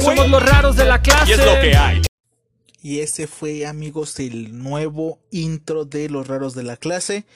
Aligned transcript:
Somos 0.00 0.28
los 0.28 0.42
raros 0.42 0.76
de 0.76 0.84
la 0.84 1.02
clase. 1.02 1.30
Y 1.30 1.34
es 1.34 1.44
lo 1.44 1.60
que 1.60 1.76
hay. 1.76 2.02
Y 2.82 3.00
ese 3.00 3.26
fue, 3.26 3.66
amigos, 3.66 4.18
el 4.20 4.58
nuevo 4.58 5.18
intro 5.30 5.84
de 5.84 6.08
Los 6.08 6.26
Raros 6.28 6.54
de 6.54 6.62
la 6.62 6.78
Clase. 6.78 7.26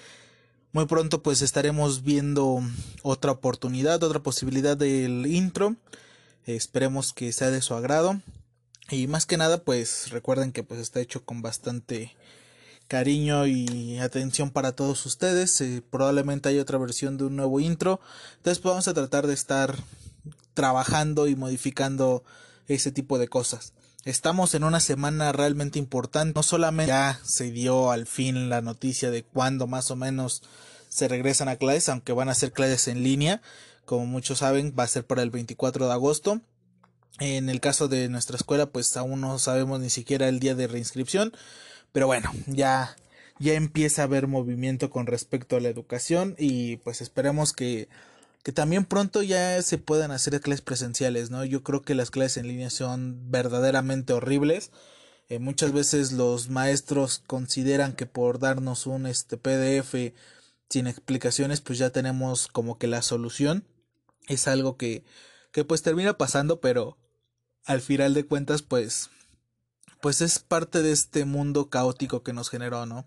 Muy 0.73 0.87
pronto 0.87 1.23
pues 1.23 1.43
estaremos 1.43 2.03
viendo 2.03 2.63
otra 3.03 3.33
oportunidad, 3.33 4.03
otra 4.03 4.21
posibilidad 4.21 4.77
del 4.77 5.27
intro. 5.27 5.77
esperemos 6.47 7.13
que 7.13 7.33
sea 7.33 7.51
de 7.51 7.61
su 7.61 7.75
agrado. 7.75 8.21
Y 8.91 9.07
más 9.07 9.27
que 9.27 9.37
nada 9.37 9.59
pues 9.59 10.11
recuerden 10.11 10.53
que 10.53 10.63
pues 10.63 10.81
está 10.81 11.01
hecho 11.01 11.25
con 11.25 11.43
bastante 11.43 12.15
cariño 12.89 13.47
y 13.47 13.99
atención 13.99 14.51
para 14.51 14.73
todos 14.73 15.05
ustedes. 15.05 15.61
Eh, 15.61 15.83
probablemente 15.91 16.49
hay 16.49 16.59
otra 16.59 16.79
versión 16.79 17.19
de 17.19 17.25
un 17.25 17.37
nuevo 17.37 17.61
intro. 17.61 18.01
Entonces 18.39 18.61
pues, 18.61 18.73
vamos 18.73 18.89
a 18.89 18.95
tratar 18.95 19.27
de 19.27 19.35
estar 19.35 19.77
trabajando 20.55 21.29
y 21.29 21.37
modificando 21.37 22.25
ese 22.69 22.93
tipo 22.93 23.19
de 23.19 23.29
cosas. 23.29 23.73
Estamos 24.05 24.55
en 24.55 24.65
una 24.65 24.81
semana 24.81 25.33
realmente 25.33 25.79
importante. 25.79 26.35
No 26.35 26.43
solamente 26.43 26.89
ya 26.89 27.21
se 27.25 27.51
dio 27.51 27.91
al 27.91 28.07
fin 28.07 28.51
la 28.51 28.61
noticia 28.61 29.11
de 29.11 29.23
cuándo 29.23 29.67
más 29.67 29.91
o 29.91 29.97
menos 29.97 30.43
se 30.89 31.09
regresan 31.09 31.49
a 31.49 31.57
clases, 31.57 31.89
aunque 31.89 32.13
van 32.13 32.29
a 32.29 32.35
ser 32.35 32.53
clases 32.53 32.89
en 32.89 33.03
línea. 33.03 33.41
Como 33.85 34.07
muchos 34.07 34.39
saben, 34.39 34.75
va 34.79 34.85
a 34.85 34.89
ser 34.89 35.07
para 35.07 35.23
el 35.23 35.31
24 35.31 35.87
de 35.87 35.93
agosto. 35.93 36.41
En 37.19 37.49
el 37.49 37.61
caso 37.61 37.89
de 37.89 38.09
nuestra 38.09 38.37
escuela, 38.37 38.67
pues 38.67 38.97
aún 38.97 39.21
no 39.21 39.39
sabemos 39.39 39.81
ni 39.81 39.89
siquiera 39.89 40.29
el 40.29 40.39
día 40.39 40.55
de 40.55 40.67
reinscripción. 40.67 41.33
Pero 41.93 42.07
bueno, 42.07 42.31
ya, 42.47 42.97
ya 43.39 43.55
empieza 43.55 44.03
a 44.03 44.05
haber 44.05 44.27
movimiento 44.27 44.91
con 44.91 45.07
respecto 45.07 45.57
a 45.57 45.61
la 45.61 45.69
educación 45.69 46.35
y 46.39 46.77
pues 46.79 47.01
esperemos 47.01 47.53
que 47.53 47.89
que 48.45 48.53
también 48.53 48.85
pronto 48.85 49.23
ya 49.23 49.61
se 49.63 49.79
puedan 49.79 50.11
hacer 50.11 50.39
clases 50.43 50.61
presenciales, 50.61 51.31
¿no? 51.31 51.47
Yo 51.47 51.63
creo 51.63 51.81
que 51.81 51.95
las 51.95 52.11
clases 52.11 52.37
en 52.37 52.49
línea 52.49 52.69
son 52.69 53.31
verdaderamente 53.31 54.13
horribles. 54.13 54.71
Eh, 55.31 55.39
muchas 55.39 55.73
veces 55.73 56.13
los 56.13 56.51
maestros 56.51 57.23
consideran 57.27 57.95
que 57.95 58.05
por 58.05 58.39
darnos 58.39 58.87
un 58.87 59.07
este 59.07 59.39
PDF 59.39 59.95
sin 60.69 60.87
explicaciones, 60.87 61.63
pues 61.63 61.79
ya 61.79 61.89
tenemos 61.89 62.47
como 62.49 62.79
que 62.79 62.87
la 62.87 63.01
solución. 63.01 63.67
Es 64.29 64.47
algo 64.47 64.77
que, 64.77 65.05
que 65.51 65.65
pues 65.65 65.81
termina 65.81 66.19
pasando, 66.19 66.61
pero 66.61 66.99
al 67.65 67.81
final 67.81 68.13
de 68.13 68.27
cuentas, 68.27 68.61
pues, 68.61 69.09
pues 70.03 70.21
es 70.21 70.39
parte 70.39 70.83
de 70.83 70.93
este 70.93 71.25
mundo 71.25 71.71
caótico 71.71 72.23
que 72.23 72.35
nos 72.35 72.51
generó, 72.51 72.85
¿no? 72.85 73.07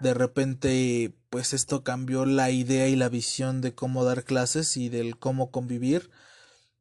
de 0.00 0.14
repente 0.14 1.14
pues 1.36 1.52
esto 1.52 1.84
cambió 1.84 2.24
la 2.24 2.50
idea 2.50 2.88
y 2.88 2.96
la 2.96 3.10
visión 3.10 3.60
de 3.60 3.74
cómo 3.74 4.04
dar 4.04 4.24
clases 4.24 4.78
y 4.78 4.88
del 4.88 5.18
cómo 5.18 5.50
convivir. 5.50 6.10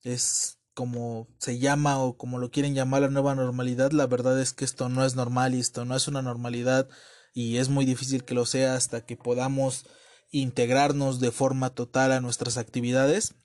Es 0.01 0.59
como 0.73 1.27
se 1.39 1.59
llama 1.59 1.99
o 1.99 2.15
como 2.15 2.39
lo 2.39 2.51
quieren 2.51 2.73
llamar 2.73 3.01
la 3.01 3.09
nueva 3.09 3.35
normalidad. 3.35 3.91
La 3.91 4.07
verdad 4.07 4.39
es 4.39 4.53
que 4.53 4.63
esto 4.63 4.87
no 4.87 5.03
es 5.03 5.17
normal 5.17 5.55
y 5.55 5.59
esto 5.59 5.83
no 5.83 5.93
es 5.93 6.07
una 6.07 6.21
normalidad 6.21 6.87
y 7.33 7.57
es 7.57 7.67
muy 7.67 7.83
difícil 7.83 8.23
que 8.23 8.33
lo 8.33 8.45
sea 8.45 8.75
hasta 8.75 9.05
que 9.05 9.17
podamos 9.17 9.87
integrarnos 10.31 11.19
de 11.19 11.31
forma 11.31 11.71
total 11.71 12.13
a 12.13 12.21
nuestras 12.21 12.55
actividades. 12.55 13.35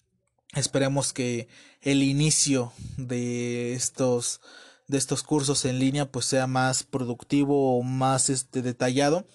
Esperemos 0.54 1.12
que 1.12 1.48
el 1.80 2.04
inicio 2.04 2.72
de 2.98 3.74
estos 3.74 4.40
de 4.86 4.96
estos 4.96 5.24
cursos 5.24 5.64
en 5.64 5.80
línea 5.80 6.12
pues 6.12 6.26
sea 6.26 6.46
más 6.46 6.84
productivo 6.84 7.76
o 7.76 7.82
más 7.82 8.30
este 8.30 8.62
detallado 8.62 9.26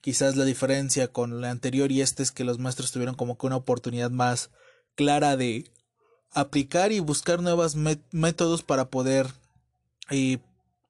Quizás 0.00 0.36
la 0.36 0.44
diferencia 0.44 1.08
con 1.08 1.32
el 1.32 1.44
anterior 1.44 1.92
y 1.92 2.00
este 2.00 2.22
es 2.22 2.32
que 2.32 2.44
los 2.44 2.58
maestros 2.58 2.92
tuvieron 2.92 3.14
como 3.14 3.36
que 3.36 3.46
una 3.46 3.56
oportunidad 3.56 4.10
más 4.10 4.50
clara 4.94 5.36
de 5.36 5.70
aplicar 6.32 6.92
y 6.92 7.00
buscar 7.00 7.42
nuevos 7.42 7.76
métodos 8.10 8.62
para 8.62 8.88
poder 8.88 9.26
eh, 10.10 10.38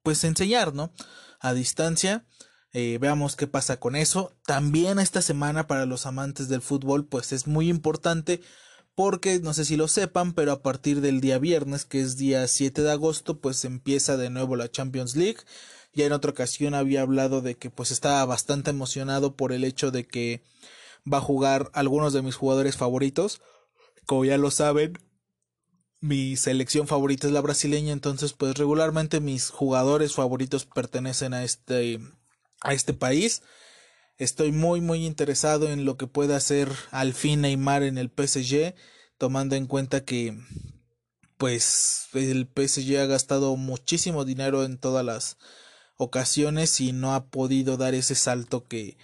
pues 0.03 0.23
enseñar, 0.25 0.75
¿no? 0.75 0.93
A 1.41 1.55
distancia. 1.55 2.25
Eh, 2.73 2.99
veamos 3.01 3.35
qué 3.35 3.47
pasa 3.47 3.79
con 3.81 3.97
eso. 3.97 4.33
También 4.47 4.99
esta 4.99 5.23
semana 5.23 5.67
para 5.67 5.87
los 5.87 6.07
amantes 6.07 6.49
del 6.49 6.63
fútbol 6.63 7.07
pues 7.07 7.33
es 7.33 7.47
muy 7.47 7.69
importante 7.69 8.41
porque 8.95 9.41
no 9.41 9.55
sé 9.55 9.65
si 9.65 9.77
lo 9.77 9.89
sepan, 9.89 10.35
pero 10.35 10.53
a 10.53 10.63
partir 10.63 11.01
del 11.01 11.21
día 11.21 11.39
viernes, 11.39 11.85
que 11.85 12.01
es 12.01 12.17
día 12.17 12.47
7 12.47 12.83
de 12.83 12.91
agosto, 12.91 13.41
pues 13.41 13.65
empieza 13.65 14.17
de 14.17 14.31
nuevo 14.31 14.57
la 14.57 14.71
Champions 14.71 15.17
League. 15.17 15.39
Ya 15.93 16.07
en 16.07 16.13
otra 16.13 16.31
ocasión 16.31 16.75
había 16.75 17.03
hablado 17.03 17.41
de 17.41 17.57
que 17.57 17.71
pues 17.71 17.91
estaba 17.91 18.25
bastante 18.25 18.71
emocionado 18.71 19.37
por 19.37 19.53
el 19.53 19.65
hecho 19.65 19.91
de 19.91 20.07
que 20.07 20.43
va 21.11 21.19
a 21.19 21.23
jugar 21.23 21.71
algunos 21.75 22.13
de 22.13 22.23
mis 22.23 22.37
jugadores 22.37 22.77
favoritos. 22.77 23.41
Como 24.07 24.25
ya 24.25 24.39
lo 24.39 24.51
saben, 24.51 24.99
mi 26.01 26.37
selección 26.37 26.87
favorita 26.87 27.27
es 27.27 27.33
la 27.33 27.41
brasileña, 27.41 27.93
entonces 27.93 28.33
pues 28.33 28.57
regularmente 28.57 29.21
mis 29.21 29.51
jugadores 29.51 30.15
favoritos 30.15 30.65
pertenecen 30.65 31.35
a 31.35 31.45
este 31.45 32.01
a 32.63 32.73
este 32.73 32.95
país. 32.95 33.43
Estoy 34.17 34.53
muy 34.53 34.81
muy 34.81 35.07
interesado 35.07 35.71
en 35.71 35.85
lo 35.85 35.97
que 35.97 36.07
pueda 36.07 36.37
hacer 36.37 36.71
al 36.91 37.15
fin 37.15 37.43
Neymar 37.43 37.83
en 37.83 37.99
el 37.99 38.11
PSG, 38.11 38.75
tomando 39.19 39.57
en 39.57 39.67
cuenta 39.67 40.05
que 40.05 40.39
pues 41.37 42.09
el 42.13 42.47
PSG 42.55 42.99
ha 42.99 43.07
gastado 43.07 43.57
muchísimo 43.57 44.25
dinero 44.25 44.65
en 44.65 44.79
todas 44.79 45.05
las 45.05 45.39
ocasiones 46.01 46.81
y 46.81 46.93
no 46.93 47.15
ha 47.15 47.27
podido 47.27 47.77
dar 47.77 47.95
ese 47.95 48.15
salto 48.15 48.65
que, 48.67 48.97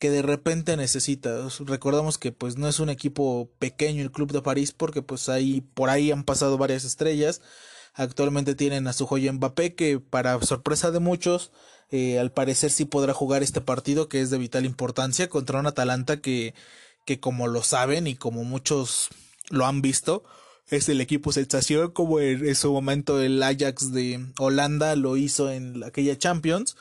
que 0.00 0.10
de 0.10 0.22
repente 0.22 0.76
necesita. 0.76 1.48
Recordamos 1.60 2.18
que 2.18 2.32
pues 2.32 2.58
no 2.58 2.68
es 2.68 2.80
un 2.80 2.90
equipo 2.90 3.48
pequeño 3.58 4.02
el 4.02 4.10
Club 4.10 4.32
de 4.32 4.42
París 4.42 4.72
porque 4.72 5.00
pues 5.00 5.28
ahí 5.28 5.60
por 5.60 5.90
ahí 5.90 6.10
han 6.10 6.24
pasado 6.24 6.58
varias 6.58 6.84
estrellas. 6.84 7.40
Actualmente 7.94 8.54
tienen 8.54 8.88
a 8.88 8.92
su 8.92 9.06
joya 9.06 9.32
Mbappé 9.32 9.74
que 9.74 10.00
para 10.00 10.40
sorpresa 10.42 10.90
de 10.90 10.98
muchos 10.98 11.52
eh, 11.90 12.18
al 12.18 12.32
parecer 12.32 12.70
sí 12.70 12.84
podrá 12.84 13.14
jugar 13.14 13.42
este 13.42 13.60
partido 13.60 14.08
que 14.08 14.20
es 14.20 14.30
de 14.30 14.38
vital 14.38 14.64
importancia 14.64 15.28
contra 15.28 15.60
un 15.60 15.66
Atalanta 15.66 16.20
que, 16.20 16.54
que 17.04 17.20
como 17.20 17.46
lo 17.46 17.62
saben 17.62 18.06
y 18.06 18.16
como 18.16 18.44
muchos 18.44 19.08
lo 19.50 19.66
han 19.66 19.82
visto 19.82 20.24
es 20.70 20.88
el 20.88 21.00
equipo 21.00 21.32
sensación 21.32 21.90
como 21.90 22.20
en, 22.20 22.54
su 22.54 22.72
momento 22.72 23.20
el 23.20 23.42
Ajax 23.42 23.92
de 23.92 24.24
Holanda 24.38 24.96
lo 24.96 25.16
hizo 25.16 25.50
en 25.50 25.82
aquella 25.84 26.16
Champions. 26.16 26.76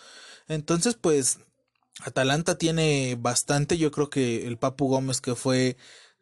Entonces, 0.48 0.96
pues 0.96 1.40
Atalanta 2.02 2.58
tiene 2.58 3.18
bastante, 3.20 3.78
yo 3.78 3.92
creo 3.92 4.10
que 4.10 4.48
el 4.48 4.58
Papu 4.58 4.88
Gómez 4.88 5.22
que 5.22 5.36
fue 5.36 5.78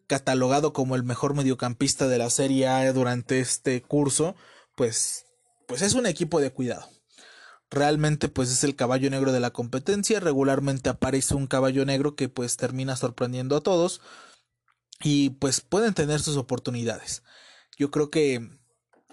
catalogado 0.08 0.74
como 0.74 0.96
el 0.96 1.04
mejor 1.04 1.36
mediocampista 1.36 2.08
de 2.08 2.18
la 2.18 2.30
Serie 2.30 2.68
A 2.68 2.92
durante 2.94 3.40
este 3.40 3.82
curso, 3.82 4.36
pues 4.76 5.26
pues 5.68 5.82
es 5.82 5.94
un 5.94 6.06
equipo 6.06 6.40
de 6.40 6.52
cuidado. 6.52 6.90
Realmente 7.70 8.30
pues 8.30 8.50
es 8.50 8.64
el 8.64 8.76
caballo 8.76 9.10
negro 9.10 9.34
de 9.34 9.42
la 9.42 9.52
competencia, 9.52 10.22
regularmente 10.22 10.90
aparece 10.90 11.36
un 11.36 11.48
caballo 11.48 11.86
negro 11.86 12.16
que 12.16 12.30
pues 12.30 12.56
termina 12.56 12.96
sorprendiendo 12.96 13.58
a 13.58 13.62
todos 13.62 14.02
y 15.04 15.32
pues 15.32 15.62
pueden 15.62 15.94
tener 15.94 16.22
sus 16.22 16.38
oportunidades. 16.38 17.24
Yo 17.78 17.92
creo 17.92 18.10
que 18.10 18.50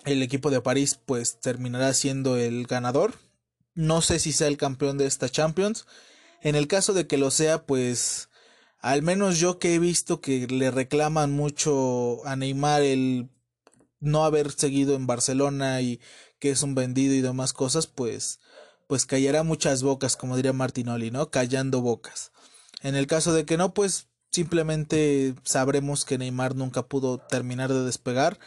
el 0.04 0.22
equipo 0.22 0.50
de 0.50 0.60
París 0.60 0.98
pues 1.06 1.38
terminará 1.40 1.92
siendo 1.94 2.36
el 2.36 2.66
ganador. 2.66 3.14
No 3.74 4.02
sé 4.02 4.18
si 4.18 4.32
sea 4.32 4.48
el 4.48 4.56
campeón 4.56 4.98
de 4.98 5.06
esta 5.06 5.28
Champions. 5.28 5.86
En 6.40 6.56
el 6.56 6.66
caso 6.66 6.92
de 6.92 7.06
que 7.06 7.18
lo 7.18 7.30
sea, 7.30 7.66
pues 7.66 8.30
al 8.80 9.02
menos 9.02 9.38
yo 9.38 9.58
que 9.58 9.74
he 9.74 9.78
visto 9.78 10.20
que 10.20 10.46
le 10.46 10.70
reclaman 10.70 11.32
mucho 11.32 12.26
a 12.26 12.36
Neymar 12.36 12.82
el 12.82 13.28
no 14.00 14.24
haber 14.24 14.50
seguido 14.52 14.94
en 14.94 15.06
Barcelona 15.06 15.80
y 15.80 16.00
que 16.38 16.50
es 16.50 16.62
un 16.62 16.74
vendido 16.74 17.14
y 17.14 17.20
demás 17.20 17.52
cosas, 17.52 17.86
pues 17.86 18.40
pues 18.86 19.06
callará 19.06 19.42
muchas 19.42 19.82
bocas, 19.82 20.16
como 20.16 20.36
diría 20.36 20.52
Martinoli, 20.52 21.10
¿no? 21.10 21.30
Callando 21.30 21.80
bocas. 21.80 22.32
En 22.82 22.94
el 22.94 23.06
caso 23.06 23.32
de 23.32 23.46
que 23.46 23.56
no, 23.56 23.72
pues 23.72 24.08
Simplemente 24.34 25.36
sabremos 25.44 26.04
que 26.04 26.18
Neymar 26.18 26.56
nunca 26.56 26.82
pudo 26.82 27.18
terminar 27.18 27.72
de 27.72 27.84
despegar. 27.84 28.40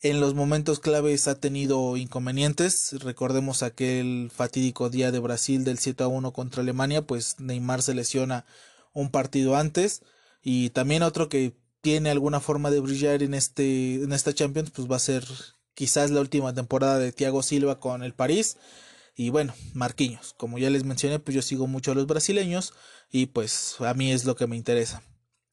En 0.00 0.20
los 0.20 0.34
momentos 0.34 0.78
claves 0.78 1.26
ha 1.26 1.34
tenido 1.34 1.96
inconvenientes. 1.96 2.92
Recordemos 3.02 3.64
aquel 3.64 4.30
fatídico 4.32 4.88
día 4.88 5.10
de 5.10 5.18
Brasil 5.18 5.64
del 5.64 5.80
7 5.80 6.04
a 6.04 6.06
1 6.06 6.32
contra 6.32 6.62
Alemania, 6.62 7.02
pues 7.02 7.40
Neymar 7.40 7.82
se 7.82 7.94
lesiona 7.94 8.44
un 8.92 9.10
partido 9.10 9.56
antes. 9.56 10.02
Y 10.44 10.70
también 10.70 11.02
otro 11.02 11.28
que 11.28 11.56
tiene 11.80 12.10
alguna 12.10 12.38
forma 12.38 12.70
de 12.70 12.78
brillar 12.78 13.24
en, 13.24 13.34
este, 13.34 13.94
en 13.94 14.12
esta 14.12 14.32
Champions, 14.32 14.70
pues 14.70 14.88
va 14.88 14.94
a 14.94 15.00
ser 15.00 15.24
quizás 15.74 16.12
la 16.12 16.20
última 16.20 16.54
temporada 16.54 17.00
de 17.00 17.10
Thiago 17.10 17.42
Silva 17.42 17.80
con 17.80 18.04
el 18.04 18.14
París. 18.14 18.58
Y 19.20 19.28
bueno, 19.28 19.52
Marquinhos. 19.74 20.32
Como 20.38 20.56
ya 20.56 20.70
les 20.70 20.84
mencioné, 20.84 21.18
pues 21.18 21.34
yo 21.34 21.42
sigo 21.42 21.66
mucho 21.66 21.92
a 21.92 21.94
los 21.94 22.06
brasileños 22.06 22.72
y 23.12 23.26
pues 23.26 23.76
a 23.80 23.92
mí 23.92 24.10
es 24.12 24.24
lo 24.24 24.34
que 24.34 24.46
me 24.46 24.56
interesa. 24.56 25.02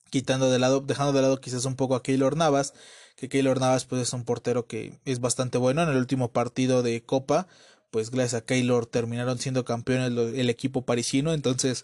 Quitando 0.10 0.50
de 0.50 0.58
lado, 0.58 0.80
dejando 0.80 1.12
de 1.12 1.22
lado 1.22 1.42
quizás 1.42 1.66
un 1.66 1.76
poco 1.76 1.96
a 1.96 2.02
Keylor 2.02 2.38
Navas, 2.38 2.74
que 3.18 3.28
Keylor 3.28 3.60
Navas 3.60 3.84
pues 3.84 4.04
es 4.04 4.14
un 4.14 4.24
portero 4.24 4.68
que 4.68 5.02
es 5.04 5.20
bastante 5.20 5.58
bueno. 5.58 5.84
En 5.84 5.90
el 5.90 5.98
último 5.98 6.32
partido 6.32 6.82
de 6.82 7.04
Copa, 7.04 7.50
pues 7.92 8.10
gracias 8.10 8.42
a 8.42 8.46
Keylor 8.46 8.86
terminaron 8.86 9.38
siendo 9.38 9.66
campeones 9.66 10.18
el, 10.34 10.50
equipo 10.50 10.86
parisino, 10.86 11.34
entonces 11.34 11.84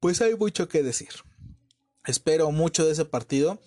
pues 0.00 0.22
hay 0.22 0.34
mucho 0.34 0.66
que 0.66 0.82
decir. 0.82 1.10
Espero 2.06 2.50
mucho 2.52 2.86
de 2.86 2.92
ese 2.92 3.04
partido. 3.04 3.60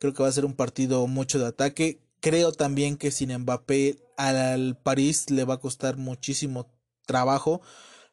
Creo 0.00 0.12
que 0.12 0.24
va 0.24 0.28
a 0.28 0.32
ser 0.32 0.44
un 0.44 0.54
partido 0.54 1.06
mucho 1.06 1.38
de 1.38 1.46
ataque 1.46 2.00
creo 2.26 2.50
también 2.50 2.96
que 2.96 3.12
sin 3.12 3.32
Mbappé 3.32 4.00
al 4.16 4.76
París 4.76 5.30
le 5.30 5.44
va 5.44 5.54
a 5.54 5.60
costar 5.60 5.96
muchísimo 5.96 6.68
trabajo. 7.06 7.60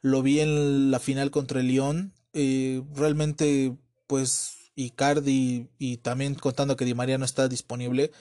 Lo 0.02 0.22
vi 0.22 0.40
en 0.40 0.92
la 0.92 1.00
final 1.00 1.32
contra 1.32 1.62
el 1.62 1.70
Lyon. 1.70 2.14
Eh, 2.32 2.84
realmente, 2.94 3.76
pues, 4.06 4.72
Icardi 4.76 5.68
y 5.80 5.98
también 5.98 6.36
contando 6.36 6.76
que 6.76 6.86
Di 6.86 6.94
María 6.94 7.18
no 7.18 7.26
está 7.26 7.48
disponible, 7.48 8.12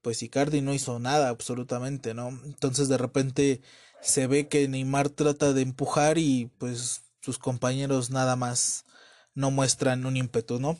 pues 0.00 0.22
Icardi 0.22 0.62
no 0.62 0.72
hizo 0.72 0.98
nada 0.98 1.28
absolutamente, 1.28 2.14
¿no? 2.14 2.28
Entonces 2.46 2.88
de 2.88 2.96
repente 2.96 3.60
se 4.00 4.26
ve 4.26 4.48
que 4.48 4.66
Neymar 4.66 5.10
trata 5.10 5.52
de 5.52 5.60
empujar 5.60 6.16
y 6.16 6.50
pues 6.56 7.02
sus 7.20 7.38
compañeros 7.38 8.08
nada 8.08 8.34
más 8.34 8.86
no 9.34 9.50
muestran 9.50 10.06
un 10.06 10.16
ímpetu, 10.16 10.58
¿no? 10.58 10.78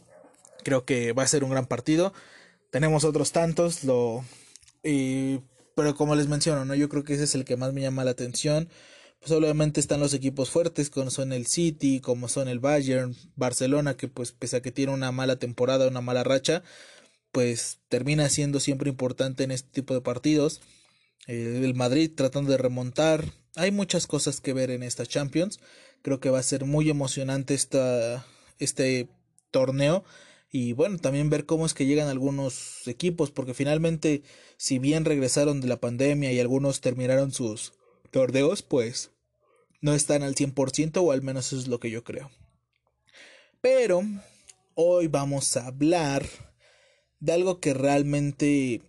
Creo 0.62 0.87
que 0.87 1.12
va 1.12 1.22
a 1.22 1.26
ser 1.26 1.44
un 1.44 1.50
gran 1.50 1.66
partido. 1.66 2.14
Tenemos 2.70 3.05
otros 3.05 3.32
tantos, 3.32 3.84
lo 3.84 4.25
pero 5.75 5.95
como 5.95 6.15
les 6.15 6.29
menciono, 6.29 6.65
¿no? 6.65 6.75
Yo 6.75 6.89
creo 6.89 7.05
que 7.05 7.15
ese 7.15 7.25
es 7.25 7.35
el 7.35 7.45
que 7.45 7.57
más 7.57 7.73
me 7.73 7.81
llama 7.81 8.05
la 8.05 8.13
atención. 8.13 8.69
Pues 9.21 9.33
obviamente 9.33 9.81
están 9.81 10.01
los 10.01 10.13
equipos 10.13 10.51
fuertes, 10.51 10.91
como 10.91 11.11
son 11.11 11.33
el 11.33 11.47
City, 11.47 12.01
como 12.01 12.29
son 12.29 12.49
el 12.49 12.61
Bayern, 12.61 13.17
Barcelona, 13.37 13.97
que 13.97 14.07
pues 14.09 14.33
pese 14.33 14.57
a 14.57 14.63
que 14.63 14.71
tiene 14.71 14.93
una 14.93 15.13
mala 15.13 15.37
temporada, 15.37 15.89
una 15.89 16.03
mala 16.03 16.25
racha, 16.25 16.63
pues 17.33 17.79
termina 17.89 18.29
siendo 18.29 18.61
siempre 18.61 18.91
importante 18.91 19.45
en 19.45 19.51
este 19.51 19.71
tipo 19.71 19.95
de 19.95 20.03
partidos. 20.03 20.61
el 21.27 21.75
Madrid 21.75 22.13
tratando 22.15 22.51
de 22.51 22.59
remontar. 22.59 23.33
Hay 23.57 23.71
muchas 23.71 24.07
cosas 24.07 24.41
que 24.41 24.53
ver 24.53 24.71
en 24.71 24.83
esta 24.83 25.07
Champions. 25.07 25.59
Creo 26.03 26.21
que 26.21 26.31
va 26.31 26.39
a 26.41 26.43
ser 26.43 26.67
muy 26.67 26.91
emocionante 26.91 27.55
esta, 27.55 28.27
este 28.59 29.09
torneo 29.51 30.05
y 30.56 30.73
bueno, 30.73 30.99
también 30.99 31.31
ver 31.31 31.47
cómo 31.47 31.67
es 31.67 31.75
que 31.75 31.85
llegan 31.85 32.06
algunos 32.06 32.87
equipos, 32.87 33.33
porque 33.33 33.55
finalmente, 33.55 34.23
si 34.56 34.79
bien 34.79 35.05
regresaron 35.05 35.61
de 35.61 35.67
la 35.67 35.81
pandemia 35.81 36.31
y 36.31 36.39
algunos 36.39 36.81
terminaron 36.81 37.33
sus 37.33 37.73
torneos, 38.12 38.62
pues 38.62 39.11
no 39.81 39.95
están 39.95 40.23
al 40.23 40.37
100% 40.37 41.03
o 41.03 41.11
al 41.11 41.23
menos 41.23 41.49
eso 41.49 41.59
es 41.59 41.67
lo 41.67 41.81
que 41.81 41.91
yo 41.91 42.05
creo. 42.05 42.31
Pero 43.61 44.03
hoy 44.75 45.09
vamos 45.09 45.56
a 45.56 45.67
hablar 45.67 46.25
de 47.19 47.33
algo 47.33 47.59
que 47.59 47.75
realmente 47.75 48.81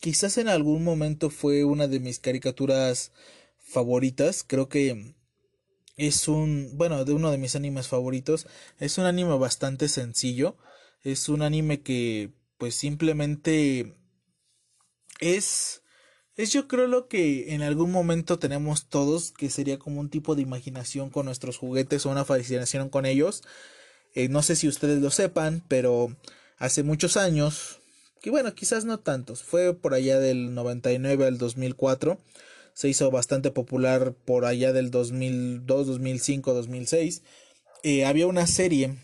quizás 0.00 0.38
en 0.38 0.48
algún 0.48 0.82
momento 0.82 1.30
fue 1.30 1.62
una 1.62 1.86
de 1.86 2.00
mis 2.00 2.18
caricaturas 2.18 3.12
favoritas, 3.60 4.42
creo 4.44 4.68
que 4.68 5.14
es 5.96 6.26
un, 6.26 6.72
bueno, 6.74 7.04
de 7.04 7.12
uno 7.12 7.30
de 7.30 7.38
mis 7.38 7.54
animes 7.54 7.86
favoritos, 7.86 8.48
es 8.80 8.98
un 8.98 9.04
anime 9.04 9.38
bastante 9.38 9.86
sencillo, 9.86 10.56
es 11.02 11.28
un 11.28 11.42
anime 11.42 11.82
que 11.82 12.30
pues 12.58 12.74
simplemente 12.74 13.94
es 15.20 15.82
es 16.36 16.52
yo 16.52 16.66
creo 16.66 16.86
lo 16.86 17.08
que 17.08 17.54
en 17.54 17.62
algún 17.62 17.90
momento 17.90 18.38
tenemos 18.38 18.88
todos 18.88 19.32
que 19.32 19.50
sería 19.50 19.78
como 19.78 20.00
un 20.00 20.08
tipo 20.08 20.34
de 20.34 20.42
imaginación 20.42 21.10
con 21.10 21.26
nuestros 21.26 21.58
juguetes 21.58 22.06
o 22.06 22.10
una 22.10 22.24
fascinación 22.24 22.88
con 22.88 23.04
ellos. 23.04 23.42
Eh, 24.14 24.28
no 24.28 24.42
sé 24.42 24.56
si 24.56 24.68
ustedes 24.68 25.02
lo 25.02 25.10
sepan 25.10 25.62
pero 25.68 26.16
hace 26.58 26.82
muchos 26.82 27.16
años 27.16 27.80
que 28.20 28.30
bueno 28.30 28.54
quizás 28.54 28.84
no 28.84 29.00
tantos 29.00 29.42
fue 29.42 29.74
por 29.74 29.94
allá 29.94 30.18
del 30.18 30.54
99 30.54 31.26
al 31.26 31.38
2004 31.38 32.18
se 32.74 32.88
hizo 32.88 33.10
bastante 33.10 33.50
popular 33.50 34.12
por 34.12 34.44
allá 34.44 34.72
del 34.72 34.90
2002 34.90 35.86
2005 35.86 36.52
2006 36.52 37.22
había 38.04 38.26
una 38.26 38.46
serie 38.46 38.98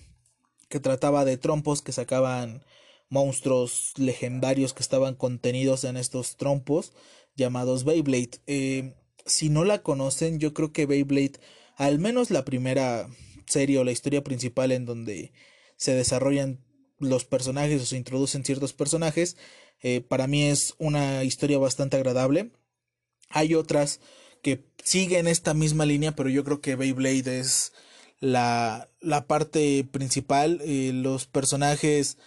que 0.68 0.80
trataba 0.80 1.24
de 1.24 1.36
trompos 1.36 1.82
que 1.82 1.92
sacaban 1.92 2.64
monstruos 3.08 3.92
legendarios 3.96 4.74
que 4.74 4.82
estaban 4.82 5.14
contenidos 5.14 5.84
en 5.84 5.96
estos 5.96 6.36
trompos 6.36 6.92
llamados 7.36 7.84
Beyblade. 7.84 8.40
Eh, 8.46 8.94
si 9.24 9.48
no 9.48 9.64
la 9.64 9.82
conocen, 9.82 10.38
yo 10.38 10.52
creo 10.52 10.72
que 10.72 10.86
Beyblade, 10.86 11.40
al 11.76 11.98
menos 11.98 12.30
la 12.30 12.44
primera 12.44 13.08
serie 13.46 13.78
o 13.78 13.84
la 13.84 13.92
historia 13.92 14.22
principal 14.22 14.72
en 14.72 14.84
donde 14.84 15.32
se 15.76 15.94
desarrollan 15.94 16.64
los 16.98 17.24
personajes 17.24 17.80
o 17.82 17.86
se 17.86 17.96
introducen 17.96 18.44
ciertos 18.44 18.72
personajes, 18.72 19.36
eh, 19.80 20.00
para 20.00 20.26
mí 20.26 20.44
es 20.44 20.74
una 20.78 21.24
historia 21.24 21.58
bastante 21.58 21.96
agradable. 21.96 22.50
Hay 23.30 23.54
otras 23.54 24.00
que 24.42 24.66
siguen 24.82 25.28
esta 25.28 25.54
misma 25.54 25.86
línea, 25.86 26.14
pero 26.16 26.28
yo 26.28 26.44
creo 26.44 26.60
que 26.60 26.76
Beyblade 26.76 27.38
es 27.38 27.72
la, 28.20 28.88
la 29.00 29.26
parte 29.26 29.86
principal. 29.90 30.60
Eh, 30.64 30.92
los 30.94 31.26
personajes, 31.26 32.18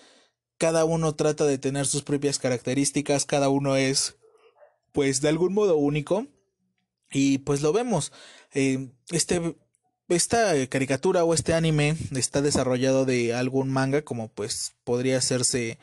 cada 0.57 0.85
uno 0.85 1.15
trata 1.15 1.45
de 1.45 1.57
tener 1.57 1.85
sus 1.85 2.03
propias 2.03 2.39
características, 2.39 3.25
cada 3.25 3.49
uno 3.49 3.75
es, 3.75 4.15
pues, 4.91 5.21
de 5.21 5.29
algún 5.29 5.53
modo 5.53 5.77
único. 5.77 6.27
Y 7.11 7.39
pues 7.39 7.61
lo 7.61 7.73
vemos. 7.73 8.13
Eh, 8.53 8.89
este, 9.09 9.55
esta 10.07 10.65
caricatura 10.67 11.23
o 11.25 11.33
este 11.33 11.53
anime 11.53 11.97
está 12.15 12.41
desarrollado 12.41 13.05
de 13.05 13.33
algún 13.33 13.69
manga, 13.69 14.01
como 14.03 14.29
pues 14.29 14.75
podría 14.85 15.17
hacerse 15.17 15.77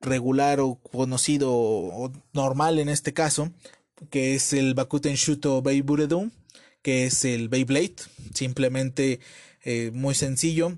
regular 0.00 0.60
o 0.60 0.74
conocido 0.74 1.52
o 1.52 2.12
normal 2.34 2.78
en 2.78 2.88
este 2.88 3.14
caso, 3.14 3.50
que 4.10 4.34
es 4.34 4.52
el 4.52 4.74
Bakuten 4.74 5.14
Shuto 5.14 5.62
Beiburedou 5.62 6.30
que 6.82 7.06
es 7.06 7.24
el 7.24 7.48
Beyblade, 7.48 7.96
simplemente 8.34 9.20
eh, 9.62 9.90
muy 9.94 10.14
sencillo. 10.14 10.76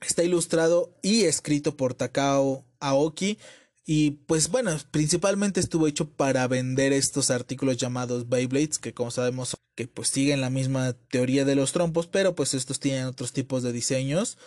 Está 0.00 0.22
ilustrado 0.22 0.96
y 1.02 1.24
escrito 1.24 1.76
por 1.76 1.94
Takao 1.94 2.64
Aoki. 2.80 3.38
Y 3.84 4.12
pues 4.26 4.48
bueno, 4.48 4.76
principalmente 4.90 5.60
estuvo 5.60 5.88
hecho 5.88 6.08
para 6.08 6.46
vender 6.46 6.92
estos 6.92 7.30
artículos 7.30 7.76
llamados 7.76 8.28
Beyblades, 8.28 8.78
que 8.78 8.94
como 8.94 9.10
sabemos 9.10 9.56
que 9.74 9.88
pues 9.88 10.08
siguen 10.08 10.40
la 10.40 10.50
misma 10.50 10.92
teoría 11.10 11.44
de 11.44 11.56
los 11.56 11.72
trompos, 11.72 12.06
pero 12.06 12.34
pues 12.34 12.54
estos 12.54 12.78
tienen 12.78 13.06
otros 13.06 13.32
tipos 13.32 13.62
de 13.62 13.72
diseños. 13.72 14.38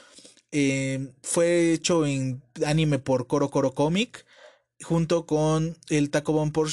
Eh, 0.52 1.12
fue 1.22 1.74
hecho 1.74 2.06
en 2.06 2.42
anime 2.66 3.00
por 3.00 3.28
Koro 3.28 3.50
Koro 3.50 3.74
Comic, 3.74 4.26
junto 4.82 5.26
con 5.26 5.78
el 5.90 6.10
Takobon 6.12 6.52
por 6.52 6.70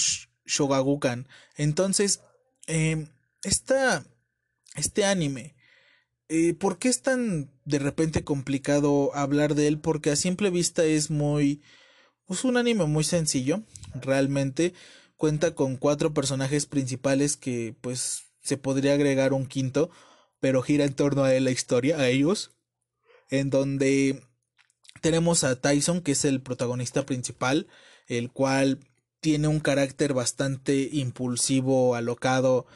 Shogagukan. 0.47 1.27
Entonces, 1.57 2.21
eh, 2.69 3.09
esta 3.43 4.05
este 4.77 5.05
anime. 5.05 5.55
Eh, 6.29 6.55
¿Por 6.55 6.79
qué 6.79 6.89
es 6.89 7.03
tan 7.03 7.51
de 7.65 7.79
repente 7.79 8.25
complicado 8.25 9.15
hablar 9.15 9.55
de 9.55 9.69
él? 9.69 9.79
Porque 9.79 10.11
a 10.11 10.17
simple 10.17 10.51
vista 10.51 10.85
es 10.85 11.11
muy... 11.11 11.63
Es 12.29 12.45
un 12.45 12.57
anime 12.57 12.87
muy 12.87 13.05
sencillo, 13.05 13.63
realmente. 13.95 14.73
Cuenta 15.17 15.55
con 15.55 15.77
cuatro 15.77 16.15
personajes 16.15 16.67
principales 16.67 17.37
que 17.37 17.75
pues 17.81 18.25
se 18.41 18.57
podría 18.57 18.95
agregar 18.95 19.33
un 19.33 19.47
quinto, 19.47 19.91
pero 20.41 20.63
gira 20.63 20.85
en 20.85 20.95
torno 20.95 21.25
a 21.25 21.31
la 21.31 21.51
historia, 21.51 21.99
a 21.99 22.09
ellos. 22.09 22.53
En 23.31 23.51
donde 23.51 24.23
tenemos 25.01 25.45
a 25.45 25.61
Tyson, 25.61 26.01
que 26.01 26.13
es 26.13 26.25
el 26.25 26.41
protagonista 26.41 27.05
principal, 27.05 27.67
el 28.07 28.31
cual 28.31 28.79
tiene 29.21 29.49
un 29.49 29.61
carácter 29.61 30.15
bastante 30.15 30.89
impulsivo, 30.93 31.95
alocado, 31.95 32.67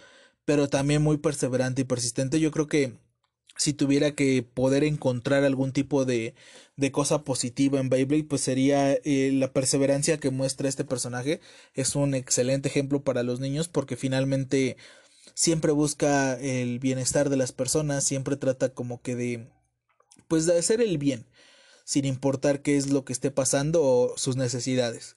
pero 0.47 0.69
también 0.69 1.03
muy 1.03 1.19
perseverante 1.19 1.83
y 1.83 1.85
persistente. 1.85 2.41
Yo 2.41 2.51
creo 2.51 2.69
que 2.69 2.95
si 3.57 3.73
tuviera 3.75 4.15
que 4.15 4.43
poder 4.43 4.85
encontrar 4.85 5.45
algún 5.45 5.73
tipo 5.73 6.05
de, 6.05 6.35
de 6.77 6.93
cosa 6.93 7.25
positiva 7.25 7.81
en 7.81 7.89
Beyblade, 7.89 8.25
pues 8.25 8.43
sería 8.43 8.93
eh, 8.93 9.31
la 9.35 9.53
perseverancia 9.53 10.19
que 10.19 10.31
muestra 10.31 10.69
este 10.69 10.85
personaje. 10.85 11.41
Es 11.75 11.97
un 11.97 12.15
excelente 12.15 12.69
ejemplo 12.69 13.03
para 13.03 13.23
los 13.23 13.41
niños 13.41 13.69
porque 13.69 13.97
finalmente 13.97 14.77
siempre 15.35 15.73
busca 15.73 16.35
el 16.35 16.79
bienestar 16.79 17.29
de 17.29 17.37
las 17.37 17.53
personas, 17.53 18.05
siempre 18.05 18.37
trata 18.37 18.73
como 18.73 19.03
que 19.03 19.17
de, 19.17 19.49
pues 20.29 20.47
de 20.47 20.59
hacer 20.59 20.81
el 20.81 20.99
bien, 20.99 21.27
sin 21.85 22.05
importar 22.05 22.63
qué 22.63 22.77
es 22.77 22.91
lo 22.91 23.05
que 23.05 23.13
esté 23.13 23.31
pasando 23.31 23.83
o 23.83 24.17
sus 24.17 24.37
necesidades. 24.37 25.17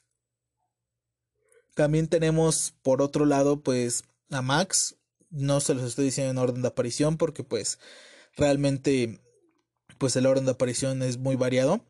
También 1.76 2.08
tenemos 2.08 2.74
por 2.82 3.02
otro 3.02 3.26
lado 3.26 3.62
pues 3.62 4.04
a 4.32 4.42
Max, 4.42 4.96
no 5.30 5.60
se 5.60 5.74
los 5.74 5.84
estoy 5.84 6.06
diciendo 6.06 6.32
en 6.32 6.38
orden 6.38 6.62
de 6.62 6.68
aparición 6.68 7.18
porque 7.18 7.44
pues 7.44 7.80
realmente 8.36 9.22
pues 9.98 10.16
el 10.16 10.26
orden 10.26 10.46
de 10.46 10.52
aparición 10.52 11.04
es 11.04 11.18
muy 11.18 11.36
variado. 11.36 11.82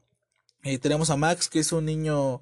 Eh, 0.63 0.77
tenemos 0.79 1.09
a 1.09 1.17
Max 1.17 1.49
que 1.49 1.59
es 1.59 1.71
un 1.71 1.85
niño 1.85 2.41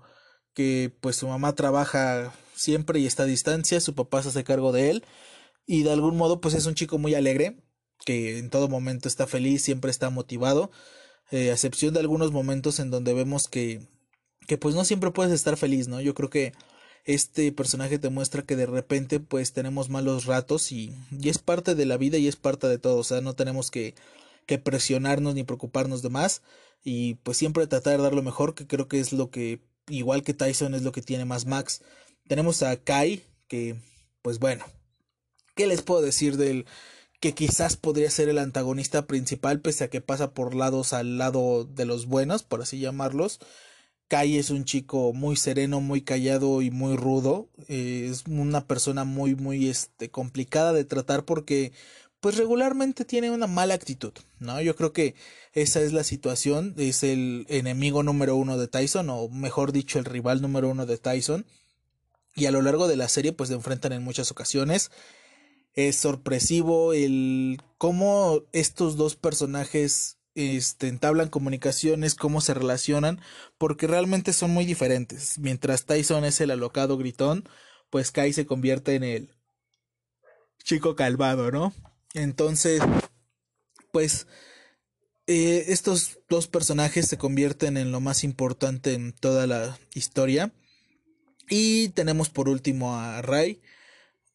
que 0.53 0.91
pues 1.01 1.17
su 1.17 1.27
mamá 1.27 1.53
trabaja 1.55 2.33
siempre 2.55 2.99
y 2.99 3.05
está 3.05 3.23
a 3.23 3.27
distancia, 3.27 3.79
su 3.79 3.93
papá 3.95 4.23
se 4.23 4.29
hace 4.29 4.43
cargo 4.43 4.71
de 4.71 4.89
él 4.89 5.05
y 5.67 5.83
de 5.83 5.91
algún 5.91 6.17
modo 6.17 6.41
pues 6.41 6.55
es 6.55 6.65
un 6.65 6.75
chico 6.75 6.97
muy 6.97 7.13
alegre 7.15 7.57
que 8.05 8.39
en 8.39 8.49
todo 8.49 8.69
momento 8.69 9.07
está 9.07 9.27
feliz, 9.27 9.61
siempre 9.63 9.91
está 9.91 10.09
motivado, 10.09 10.71
eh, 11.31 11.49
a 11.51 11.53
excepción 11.53 11.93
de 11.93 11.99
algunos 11.99 12.31
momentos 12.31 12.79
en 12.79 12.89
donde 12.91 13.13
vemos 13.13 13.47
que 13.47 13.87
que 14.47 14.57
pues 14.57 14.73
no 14.73 14.85
siempre 14.85 15.11
puedes 15.11 15.33
estar 15.33 15.57
feliz, 15.57 15.87
¿no? 15.87 16.01
Yo 16.01 16.15
creo 16.15 16.29
que 16.29 16.53
este 17.07 17.51
personaje 17.53 17.97
te 17.99 18.09
muestra 18.09 18.43
que 18.43 18.57
de 18.57 18.65
repente 18.65 19.19
pues 19.21 19.53
tenemos 19.53 19.89
malos 19.89 20.25
ratos 20.25 20.71
y, 20.73 20.93
y 21.09 21.29
es 21.29 21.39
parte 21.39 21.73
de 21.73 21.85
la 21.85 21.97
vida 21.97 22.17
y 22.17 22.27
es 22.27 22.35
parte 22.35 22.67
de 22.67 22.77
todo, 22.77 22.97
o 22.97 23.03
sea, 23.03 23.21
no 23.21 23.33
tenemos 23.33 23.71
que, 23.71 23.95
que 24.45 24.59
presionarnos 24.59 25.33
ni 25.33 25.43
preocuparnos 25.43 26.01
de 26.01 26.09
más 26.09 26.41
y 26.83 27.15
pues 27.15 27.37
siempre 27.37 27.65
tratar 27.65 27.97
de 27.97 28.03
dar 28.03 28.13
lo 28.13 28.23
mejor, 28.23 28.55
que 28.55 28.67
creo 28.67 28.89
que 28.89 28.99
es 28.99 29.13
lo 29.13 29.31
que, 29.31 29.61
igual 29.87 30.21
que 30.23 30.33
Tyson, 30.33 30.75
es 30.75 30.83
lo 30.83 30.91
que 30.91 31.01
tiene 31.01 31.25
más 31.25 31.45
Max, 31.45 31.81
Tenemos 32.27 32.61
a 32.61 32.75
Kai, 32.75 33.23
que 33.47 33.77
pues 34.21 34.39
bueno, 34.39 34.65
¿qué 35.55 35.65
les 35.65 35.81
puedo 35.81 36.01
decir 36.01 36.35
del 36.37 36.65
que 37.21 37.33
quizás 37.33 37.77
podría 37.77 38.11
ser 38.11 38.27
el 38.29 38.37
antagonista 38.37 39.07
principal, 39.07 39.61
pese 39.61 39.85
a 39.85 39.89
que 39.89 40.01
pasa 40.01 40.33
por 40.33 40.55
lados 40.55 40.91
al 40.93 41.17
lado 41.17 41.63
de 41.63 41.85
los 41.85 42.05
buenos, 42.05 42.43
por 42.43 42.61
así 42.61 42.79
llamarlos? 42.79 43.39
Kai 44.07 44.37
es 44.37 44.49
un 44.49 44.63
chico 44.63 45.11
muy 45.13 45.35
sereno, 45.35 45.81
muy 45.81 46.01
callado 46.01 46.61
y 46.61 46.71
muy 46.71 46.95
rudo. 46.95 47.49
Eh, 47.67 48.07
es 48.09 48.23
una 48.27 48.65
persona 48.65 49.03
muy, 49.03 49.35
muy 49.35 49.67
este, 49.69 50.09
complicada 50.09 50.71
de 50.73 50.85
tratar 50.85 51.25
porque 51.25 51.73
pues 52.19 52.37
regularmente 52.37 53.05
tiene 53.05 53.29
una 53.31 53.47
mala 53.47 53.73
actitud, 53.73 54.13
¿no? 54.39 54.59
Yo 54.61 54.75
creo 54.75 54.91
que 54.91 55.15
esa 55.53 55.81
es 55.81 55.93
la 55.93 56.03
situación, 56.03 56.73
es 56.77 57.03
el 57.03 57.45
enemigo 57.49 58.01
número 58.01 58.35
uno 58.35 58.57
de 58.57 58.67
Tyson, 58.67 59.09
o 59.09 59.29
mejor 59.29 59.71
dicho, 59.71 59.99
el 59.99 60.05
rival 60.05 60.41
número 60.41 60.69
uno 60.69 60.85
de 60.85 60.97
Tyson. 60.97 61.45
Y 62.35 62.45
a 62.45 62.51
lo 62.51 62.61
largo 62.61 62.87
de 62.87 62.95
la 62.95 63.07
serie, 63.07 63.33
pues 63.33 63.49
se 63.49 63.55
enfrentan 63.55 63.93
en 63.93 64.03
muchas 64.03 64.31
ocasiones. 64.31 64.91
Es 65.73 65.97
sorpresivo 65.97 66.93
el 66.93 67.61
cómo 67.77 68.43
estos 68.51 68.97
dos 68.97 69.15
personajes 69.15 70.16
este, 70.37 70.87
entablan 70.87 71.29
comunicaciones, 71.29 72.13
cómo 72.13 72.41
se 72.41 72.53
relacionan, 72.53 73.19
porque 73.57 73.87
realmente 73.87 74.33
son 74.33 74.51
muy 74.51 74.65
diferentes. 74.65 75.39
Mientras 75.39 75.85
Tyson 75.85 76.23
es 76.25 76.39
el 76.41 76.51
alocado 76.51 76.97
gritón, 76.97 77.49
pues 77.89 78.11
Kai 78.11 78.31
se 78.33 78.45
convierte 78.45 78.93
en 78.93 79.03
el 79.03 79.29
chico 80.63 80.95
calvado, 80.95 81.49
¿no? 81.51 81.73
Entonces, 82.13 82.81
pues 83.91 84.27
eh, 85.25 85.65
estos 85.69 86.19
dos 86.29 86.47
personajes 86.47 87.07
se 87.07 87.17
convierten 87.17 87.75
en 87.75 87.91
lo 87.91 87.99
más 87.99 88.23
importante 88.23 88.93
en 88.93 89.13
toda 89.13 89.47
la 89.47 89.79
historia. 89.95 90.51
Y 91.49 91.89
tenemos 91.89 92.29
por 92.29 92.47
último 92.47 92.95
a 92.95 93.23
Ray. 93.23 93.59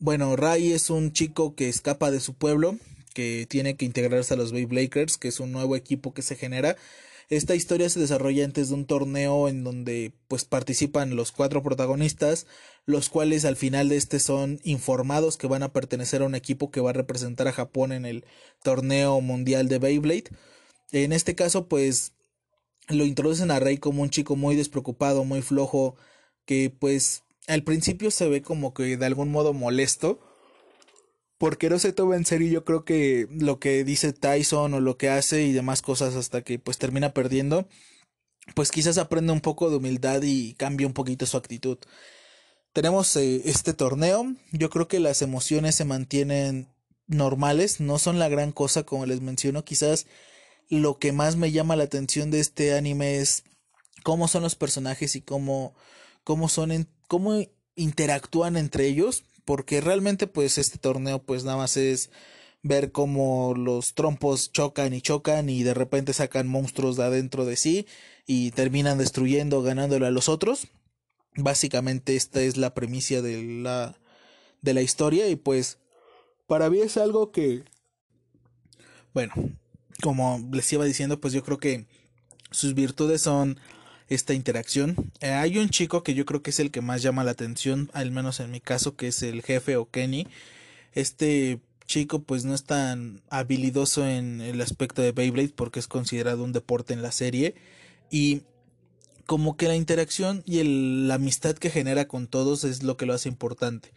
Bueno, 0.01 0.35
Ray 0.35 0.73
es 0.73 0.91
un 0.91 1.13
chico 1.13 1.55
que 1.55 1.69
escapa 1.69 2.11
de 2.11 2.19
su 2.19 2.35
pueblo, 2.35 2.77
que 3.12 3.47
tiene 3.49 3.76
que 3.76 3.85
integrarse 3.85 4.35
a 4.35 4.37
los 4.37 4.52
Lakers, 4.52 5.19
que 5.19 5.28
es 5.28 5.40
un 5.40 5.52
nuevo 5.52 5.76
equipo 5.76 6.14
que 6.14 6.23
se 6.23 6.37
genera. 6.37 6.76
Esta 7.28 7.54
historia 7.54 7.88
se 7.88 8.00
desarrolla 8.00 8.45
antes 8.45 8.69
de 8.69 8.75
un 8.75 8.85
torneo 8.85 9.49
en 9.49 9.64
donde 9.64 10.12
pues 10.28 10.45
participan 10.45 11.16
los 11.16 11.33
cuatro 11.33 11.62
protagonistas, 11.62 12.47
los 12.85 13.09
cuales 13.09 13.45
al 13.45 13.57
final 13.57 13.88
de 13.88 13.97
este 13.97 14.19
son 14.19 14.61
informados 14.64 15.37
que 15.37 15.47
van 15.47 15.62
a 15.62 15.73
pertenecer 15.73 16.23
a 16.23 16.26
un 16.26 16.35
equipo 16.35 16.71
que 16.71 16.81
va 16.81 16.90
a 16.90 16.95
representar 16.95 17.49
a 17.49 17.52
Japón 17.52 17.92
en 17.92 18.04
el 18.04 18.25
torneo 18.62 19.21
mundial 19.21 19.69
de 19.69 19.78
Beyblade. 19.78 20.25
En 20.90 21.12
este 21.12 21.35
caso 21.35 21.69
pues 21.69 22.12
lo 22.88 23.04
introducen 23.04 23.50
a 23.50 23.61
Rey 23.61 23.78
como 23.78 24.02
un 24.02 24.11
chico 24.11 24.37
muy 24.37 24.57
despreocupado, 24.57 25.25
muy 25.25 25.42
flojo, 25.42 25.97
que 26.45 26.71
pues 26.71 27.23
al 27.47 27.62
principio 27.64 28.11
se 28.11 28.28
ve 28.28 28.42
como 28.42 28.75
que 28.75 28.97
de 28.97 29.07
algún 29.07 29.31
modo 29.31 29.52
molesto, 29.52 30.21
porque 31.43 31.69
no 31.69 31.81
se 31.81 31.93
toma 31.93 32.15
en 32.15 32.25
serio 32.25 32.49
yo 32.53 32.65
creo 32.65 32.85
que 32.85 33.27
lo 33.29 33.59
que 33.59 33.83
dice 33.83 34.13
Tyson 34.13 34.75
o 34.75 34.81
lo 34.81 34.97
que 34.97 35.09
hace 35.09 35.43
y 35.43 35.51
demás 35.51 35.83
cosas 35.83 36.15
hasta 36.15 36.43
que 36.43 36.61
pues 36.61 36.79
termina 36.79 37.15
perdiendo, 37.15 37.67
pues 38.55 38.71
quizás 38.71 38.97
aprende 38.97 39.33
un 39.33 39.41
poco 39.41 39.69
de 39.69 39.79
humildad 39.79 40.23
y 40.23 40.55
cambia 40.55 40.87
un 40.87 40.93
poquito 40.93 41.27
su 41.27 41.37
actitud. 41.37 41.79
Tenemos 42.73 43.17
eh, 43.17 43.43
este 43.47 43.75
torneo, 43.75 44.25
yo 44.53 44.71
creo 44.71 44.87
que 44.87 45.01
las 45.01 45.21
emociones 45.21 45.75
se 45.75 45.85
mantienen 45.85 46.69
normales, 47.09 47.81
no 47.81 47.99
son 47.99 48.21
la 48.21 48.29
gran 48.29 48.53
cosa 48.53 48.85
como 48.85 49.05
les 49.05 49.21
menciono, 49.21 49.65
quizás 49.65 50.07
lo 50.69 51.01
que 51.01 51.11
más 51.11 51.35
me 51.35 51.51
llama 51.51 51.75
la 51.75 51.83
atención 51.83 52.31
de 52.31 52.39
este 52.39 52.73
anime 52.77 53.17
es 53.17 53.43
cómo 54.05 54.29
son 54.29 54.45
los 54.45 54.55
personajes 54.55 55.17
y 55.17 55.23
cómo, 55.23 55.75
cómo 56.23 56.49
son 56.49 56.71
en, 56.71 56.87
cómo 57.09 57.43
interactúan 57.75 58.57
entre 58.57 58.87
ellos 58.87 59.25
porque 59.45 59.81
realmente 59.81 60.27
pues 60.27 60.59
este 60.59 60.79
torneo 60.79 61.23
pues 61.23 61.45
nada 61.45 61.57
más 61.57 61.77
es 61.77 62.11
ver 62.63 62.93
cómo 62.93 63.55
los 63.57 63.95
trompos 63.95 64.53
chocan 64.53 64.95
y 64.95 65.01
chocan 65.01 65.49
y 65.49 65.63
de 65.63 65.75
repente 65.75 66.13
sacan 66.13 66.47
monstruos 66.47 66.97
de 66.97 67.05
adentro 67.05 67.45
de 67.45 67.57
sí 67.57 67.87
y 68.27 68.53
terminan 68.53 68.99
destruyendo, 68.99 69.63
ganándole 69.63 70.07
a 70.07 70.11
los 70.11 70.29
otros. 70.29 70.69
Básicamente 71.35 72.15
esta 72.15 72.41
es 72.41 72.57
la 72.57 72.75
premisa 72.75 73.21
de 73.21 73.43
la, 73.43 73.99
de 74.61 74.75
la 74.75 74.83
historia 74.83 75.29
y 75.29 75.37
pues 75.37 75.79
para 76.47 76.71
mí 76.71 76.81
es 76.81 76.97
algo 76.97 77.33
que, 77.33 77.65
bueno, 79.13 79.33
como 80.03 80.49
les 80.53 80.73
iba 80.73 80.85
diciendo, 80.85 81.21
pues 81.21 81.33
yo 81.33 81.43
creo 81.43 81.59
que 81.59 81.87
sus 82.51 82.75
virtudes 82.75 83.23
son 83.23 83.59
esta 84.14 84.35
interacción. 84.35 85.12
Eh, 85.21 85.31
hay 85.31 85.59
un 85.59 85.71
chico 85.71 86.02
que 86.02 86.14
yo 86.14 86.25
creo 86.25 86.42
que 86.42 86.50
es 86.50 86.61
el 86.61 86.71
que 86.71 86.81
más 86.81 87.02
llama 87.02 87.25
la 87.25 87.33
atención, 87.33 87.90
al 87.92 88.11
menos 88.11 88.40
en 88.40 88.50
mi 88.50 88.61
caso, 88.61 88.97
que 88.97 89.09
es 89.09 89.23
el 89.23 89.42
jefe 89.42 89.76
o 89.76 89.90
Kenny. 89.90 90.26
Este 90.92 91.61
chico 91.87 92.23
pues 92.23 92.45
no 92.45 92.54
es 92.54 92.64
tan 92.64 93.23
habilidoso 93.28 94.07
en 94.07 94.40
el 94.40 94.61
aspecto 94.61 95.02
de 95.02 95.12
Beyblade 95.12 95.52
porque 95.54 95.81
es 95.81 95.88
considerado 95.88 96.45
un 96.45 96.52
deporte 96.52 96.95
en 96.95 97.02
la 97.02 97.12
serie 97.12 97.54
y 98.11 98.42
como 99.26 99.57
que 99.57 99.69
la 99.69 99.76
interacción 99.76 100.42
y 100.47 100.62
la 101.07 101.14
amistad 101.14 101.54
que 101.54 101.71
genera 101.71 102.07
con 102.07 102.26
todos 102.26 102.64
es 102.64 102.83
lo 102.83 102.97
que 102.97 103.07
lo 103.07 103.14
hace 103.14 103.28
importante. 103.28 103.92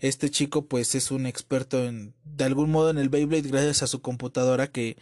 Este 0.00 0.30
chico 0.30 0.66
pues 0.66 0.94
es 0.94 1.10
un 1.10 1.26
experto 1.26 1.84
en 1.84 2.14
de 2.24 2.44
algún 2.44 2.70
modo 2.70 2.90
en 2.90 2.98
el 2.98 3.10
Beyblade 3.10 3.48
gracias 3.48 3.82
a 3.82 3.86
su 3.86 4.00
computadora 4.00 4.68
que 4.68 4.96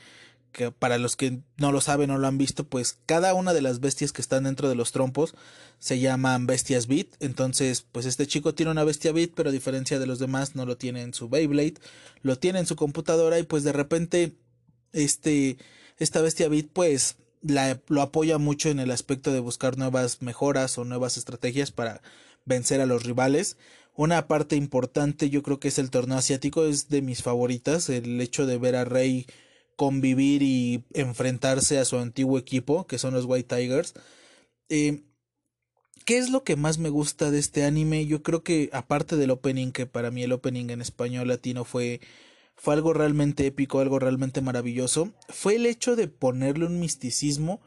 que 0.52 0.70
para 0.70 0.98
los 0.98 1.16
que 1.16 1.40
no 1.56 1.72
lo 1.72 1.80
saben 1.80 2.10
o 2.10 2.18
lo 2.18 2.26
han 2.26 2.38
visto, 2.38 2.64
pues 2.64 2.98
cada 3.06 3.34
una 3.34 3.52
de 3.52 3.62
las 3.62 3.80
bestias 3.80 4.12
que 4.12 4.22
están 4.22 4.44
dentro 4.44 4.68
de 4.68 4.74
los 4.74 4.92
trompos 4.92 5.34
se 5.78 6.00
llaman 6.00 6.46
bestias 6.46 6.86
Beat. 6.86 7.08
Entonces, 7.20 7.86
pues 7.92 8.06
este 8.06 8.26
chico 8.26 8.54
tiene 8.54 8.72
una 8.72 8.84
bestia 8.84 9.12
Beat, 9.12 9.30
pero 9.34 9.50
a 9.50 9.52
diferencia 9.52 9.98
de 9.98 10.06
los 10.06 10.18
demás 10.18 10.54
no 10.54 10.66
lo 10.66 10.76
tiene 10.76 11.02
en 11.02 11.14
su 11.14 11.28
Beyblade, 11.28 11.74
lo 12.22 12.38
tiene 12.38 12.58
en 12.58 12.66
su 12.66 12.76
computadora 12.76 13.38
y 13.38 13.44
pues 13.44 13.64
de 13.64 13.72
repente 13.72 14.36
este 14.92 15.58
esta 15.98 16.20
bestia 16.20 16.48
Beat 16.48 16.68
pues 16.72 17.16
la, 17.42 17.80
lo 17.88 18.02
apoya 18.02 18.38
mucho 18.38 18.68
en 18.68 18.80
el 18.80 18.90
aspecto 18.90 19.32
de 19.32 19.40
buscar 19.40 19.78
nuevas 19.78 20.22
mejoras 20.22 20.78
o 20.78 20.84
nuevas 20.84 21.16
estrategias 21.16 21.70
para 21.70 22.02
vencer 22.44 22.80
a 22.80 22.86
los 22.86 23.04
rivales. 23.04 23.56
Una 23.94 24.28
parte 24.28 24.54
importante 24.56 25.28
yo 25.28 25.42
creo 25.42 25.58
que 25.58 25.68
es 25.68 25.78
el 25.78 25.90
torneo 25.90 26.18
asiático, 26.18 26.64
es 26.64 26.88
de 26.88 27.02
mis 27.02 27.22
favoritas, 27.22 27.88
el 27.88 28.20
hecho 28.20 28.46
de 28.46 28.58
ver 28.58 28.76
a 28.76 28.84
Rey 28.84 29.26
convivir 29.78 30.42
y 30.42 30.84
enfrentarse 30.92 31.78
a 31.78 31.84
su 31.84 31.98
antiguo 31.98 32.36
equipo, 32.36 32.88
que 32.88 32.98
son 32.98 33.14
los 33.14 33.26
White 33.26 33.56
Tigers. 33.56 33.94
Eh, 34.68 35.04
¿Qué 36.04 36.18
es 36.18 36.30
lo 36.30 36.42
que 36.42 36.56
más 36.56 36.78
me 36.78 36.88
gusta 36.88 37.30
de 37.30 37.38
este 37.38 37.64
anime? 37.64 38.04
Yo 38.04 38.24
creo 38.24 38.42
que 38.42 38.70
aparte 38.72 39.14
del 39.14 39.30
opening, 39.30 39.70
que 39.70 39.86
para 39.86 40.10
mí 40.10 40.24
el 40.24 40.32
opening 40.32 40.70
en 40.70 40.80
español 40.80 41.28
latino 41.28 41.64
fue, 41.64 42.00
fue 42.56 42.74
algo 42.74 42.92
realmente 42.92 43.46
épico, 43.46 43.78
algo 43.78 44.00
realmente 44.00 44.40
maravilloso, 44.40 45.12
fue 45.28 45.54
el 45.54 45.64
hecho 45.64 45.94
de 45.94 46.08
ponerle 46.08 46.66
un 46.66 46.80
misticismo 46.80 47.60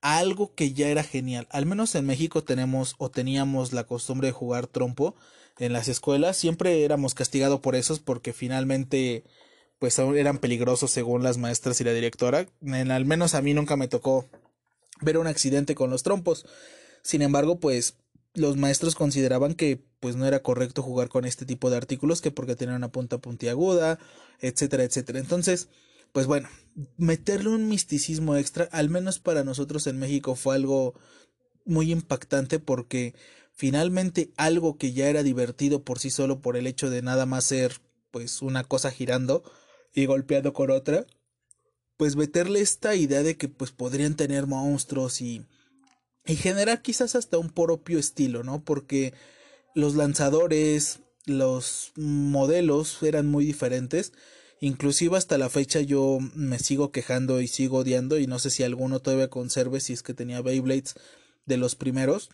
a 0.00 0.18
algo 0.18 0.56
que 0.56 0.72
ya 0.72 0.88
era 0.88 1.04
genial. 1.04 1.46
Al 1.52 1.64
menos 1.64 1.94
en 1.94 2.06
México 2.06 2.42
tenemos 2.42 2.96
o 2.98 3.08
teníamos 3.08 3.72
la 3.72 3.84
costumbre 3.84 4.26
de 4.26 4.32
jugar 4.32 4.66
trompo 4.66 5.14
en 5.60 5.72
las 5.72 5.86
escuelas. 5.86 6.36
Siempre 6.36 6.82
éramos 6.82 7.14
castigados 7.14 7.60
por 7.60 7.76
esos 7.76 8.00
porque 8.00 8.32
finalmente 8.32 9.22
pues 9.82 9.98
eran 9.98 10.38
peligrosos 10.38 10.92
según 10.92 11.24
las 11.24 11.38
maestras 11.38 11.80
y 11.80 11.84
la 11.84 11.92
directora. 11.92 12.46
Al 12.70 13.04
menos 13.04 13.34
a 13.34 13.42
mí 13.42 13.52
nunca 13.52 13.74
me 13.74 13.88
tocó 13.88 14.28
ver 15.00 15.18
un 15.18 15.26
accidente 15.26 15.74
con 15.74 15.90
los 15.90 16.04
trompos. 16.04 16.46
Sin 17.02 17.20
embargo, 17.20 17.58
pues 17.58 17.96
los 18.32 18.56
maestros 18.56 18.94
consideraban 18.94 19.54
que 19.54 19.82
pues 19.98 20.14
no 20.14 20.24
era 20.24 20.40
correcto 20.40 20.84
jugar 20.84 21.08
con 21.08 21.24
este 21.24 21.46
tipo 21.46 21.68
de 21.68 21.78
artículos 21.78 22.20
que 22.20 22.30
porque 22.30 22.54
tenían 22.54 22.76
una 22.76 22.92
punta 22.92 23.18
puntiaguda, 23.18 23.98
etcétera, 24.38 24.84
etcétera. 24.84 25.18
Entonces, 25.18 25.66
pues 26.12 26.28
bueno, 26.28 26.48
meterle 26.96 27.48
un 27.48 27.66
misticismo 27.66 28.36
extra, 28.36 28.68
al 28.70 28.88
menos 28.88 29.18
para 29.18 29.42
nosotros 29.42 29.88
en 29.88 29.98
México 29.98 30.36
fue 30.36 30.54
algo 30.54 30.94
muy 31.64 31.90
impactante 31.90 32.60
porque 32.60 33.16
finalmente 33.52 34.30
algo 34.36 34.78
que 34.78 34.92
ya 34.92 35.08
era 35.08 35.24
divertido 35.24 35.82
por 35.82 35.98
sí 35.98 36.10
solo 36.10 36.40
por 36.40 36.56
el 36.56 36.68
hecho 36.68 36.88
de 36.88 37.02
nada 37.02 37.26
más 37.26 37.46
ser 37.46 37.80
pues 38.12 38.42
una 38.42 38.62
cosa 38.62 38.92
girando, 38.92 39.42
y 39.94 40.06
golpeando 40.06 40.52
con 40.52 40.70
otra, 40.70 41.06
pues 41.96 42.16
meterle 42.16 42.60
esta 42.60 42.94
idea 42.96 43.22
de 43.22 43.36
que 43.36 43.48
pues 43.48 43.70
podrían 43.70 44.16
tener 44.16 44.46
monstruos 44.46 45.20
y, 45.20 45.44
y 46.26 46.36
generar 46.36 46.82
quizás 46.82 47.14
hasta 47.14 47.38
un 47.38 47.50
propio 47.50 47.98
estilo, 47.98 48.42
¿no? 48.42 48.64
Porque 48.64 49.14
los 49.74 49.94
lanzadores, 49.94 51.00
los 51.26 51.92
modelos 51.96 53.02
eran 53.02 53.26
muy 53.26 53.44
diferentes. 53.44 54.12
Inclusive 54.60 55.16
hasta 55.16 55.38
la 55.38 55.48
fecha 55.48 55.80
yo 55.80 56.18
me 56.34 56.58
sigo 56.58 56.92
quejando 56.92 57.40
y 57.40 57.48
sigo 57.48 57.78
odiando 57.78 58.18
y 58.18 58.26
no 58.26 58.38
sé 58.38 58.50
si 58.50 58.62
alguno 58.62 59.00
todavía 59.00 59.28
conserve 59.28 59.80
si 59.80 59.92
es 59.92 60.02
que 60.02 60.14
tenía 60.14 60.40
Beyblades 60.40 60.94
de 61.46 61.56
los 61.56 61.74
primeros. 61.74 62.30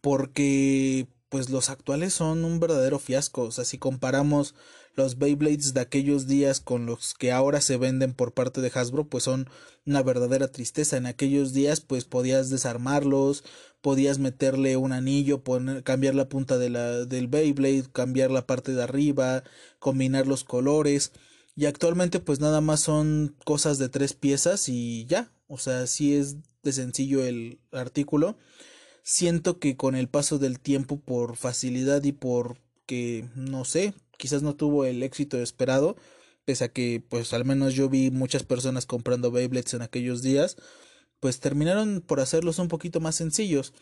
Porque 0.00 1.06
pues 1.28 1.50
los 1.50 1.70
actuales 1.70 2.14
son 2.14 2.44
un 2.44 2.60
verdadero 2.60 2.98
fiasco. 2.98 3.42
O 3.42 3.50
sea, 3.50 3.64
si 3.64 3.78
comparamos 3.78 4.54
los 4.94 5.18
Beyblades 5.18 5.74
de 5.74 5.80
aquellos 5.80 6.26
días 6.26 6.60
con 6.60 6.86
los 6.86 7.14
que 7.14 7.30
ahora 7.30 7.60
se 7.60 7.76
venden 7.76 8.14
por 8.14 8.32
parte 8.32 8.60
de 8.60 8.72
Hasbro 8.74 9.08
pues 9.08 9.24
son 9.24 9.48
una 9.86 10.02
verdadera 10.02 10.48
tristeza. 10.48 10.96
En 10.96 11.06
aquellos 11.06 11.52
días 11.52 11.80
pues 11.80 12.04
podías 12.04 12.50
desarmarlos, 12.50 13.44
podías 13.80 14.18
meterle 14.18 14.76
un 14.76 14.92
anillo, 14.92 15.42
poner, 15.44 15.84
cambiar 15.84 16.14
la 16.14 16.28
punta 16.28 16.58
de 16.58 16.70
la, 16.70 17.04
del 17.04 17.28
Beyblade, 17.28 17.84
cambiar 17.92 18.30
la 18.30 18.46
parte 18.46 18.72
de 18.72 18.82
arriba, 18.82 19.44
combinar 19.78 20.26
los 20.26 20.44
colores. 20.44 21.12
Y 21.54 21.66
actualmente 21.66 22.20
pues 22.20 22.40
nada 22.40 22.60
más 22.60 22.80
son 22.80 23.36
cosas 23.44 23.78
de 23.78 23.88
tres 23.88 24.14
piezas 24.14 24.68
y 24.68 25.06
ya. 25.06 25.30
O 25.46 25.58
sea, 25.58 25.86
sí 25.86 26.14
es 26.14 26.36
de 26.62 26.72
sencillo 26.72 27.24
el 27.24 27.60
artículo. 27.72 28.36
Siento 29.02 29.58
que 29.58 29.76
con 29.76 29.94
el 29.94 30.08
paso 30.08 30.38
del 30.38 30.60
tiempo 30.60 31.00
por 31.00 31.36
facilidad 31.36 32.04
y 32.04 32.12
por 32.12 32.58
que 32.86 33.28
no 33.34 33.64
sé, 33.64 33.94
quizás 34.18 34.42
no 34.42 34.54
tuvo 34.56 34.84
el 34.84 35.02
éxito 35.02 35.38
esperado, 35.38 35.96
pese 36.44 36.64
a 36.64 36.72
que 36.72 37.02
pues 37.08 37.32
al 37.32 37.44
menos 37.44 37.74
yo 37.74 37.88
vi 37.88 38.10
muchas 38.10 38.42
personas 38.42 38.86
comprando 38.86 39.30
Beyblades 39.30 39.74
en 39.74 39.82
aquellos 39.82 40.22
días 40.22 40.56
pues 41.20 41.40
terminaron 41.40 42.00
por 42.00 42.20
hacerlos 42.20 42.58
un 42.58 42.68
poquito 42.68 43.00
más 43.00 43.16
sencillos, 43.16 43.72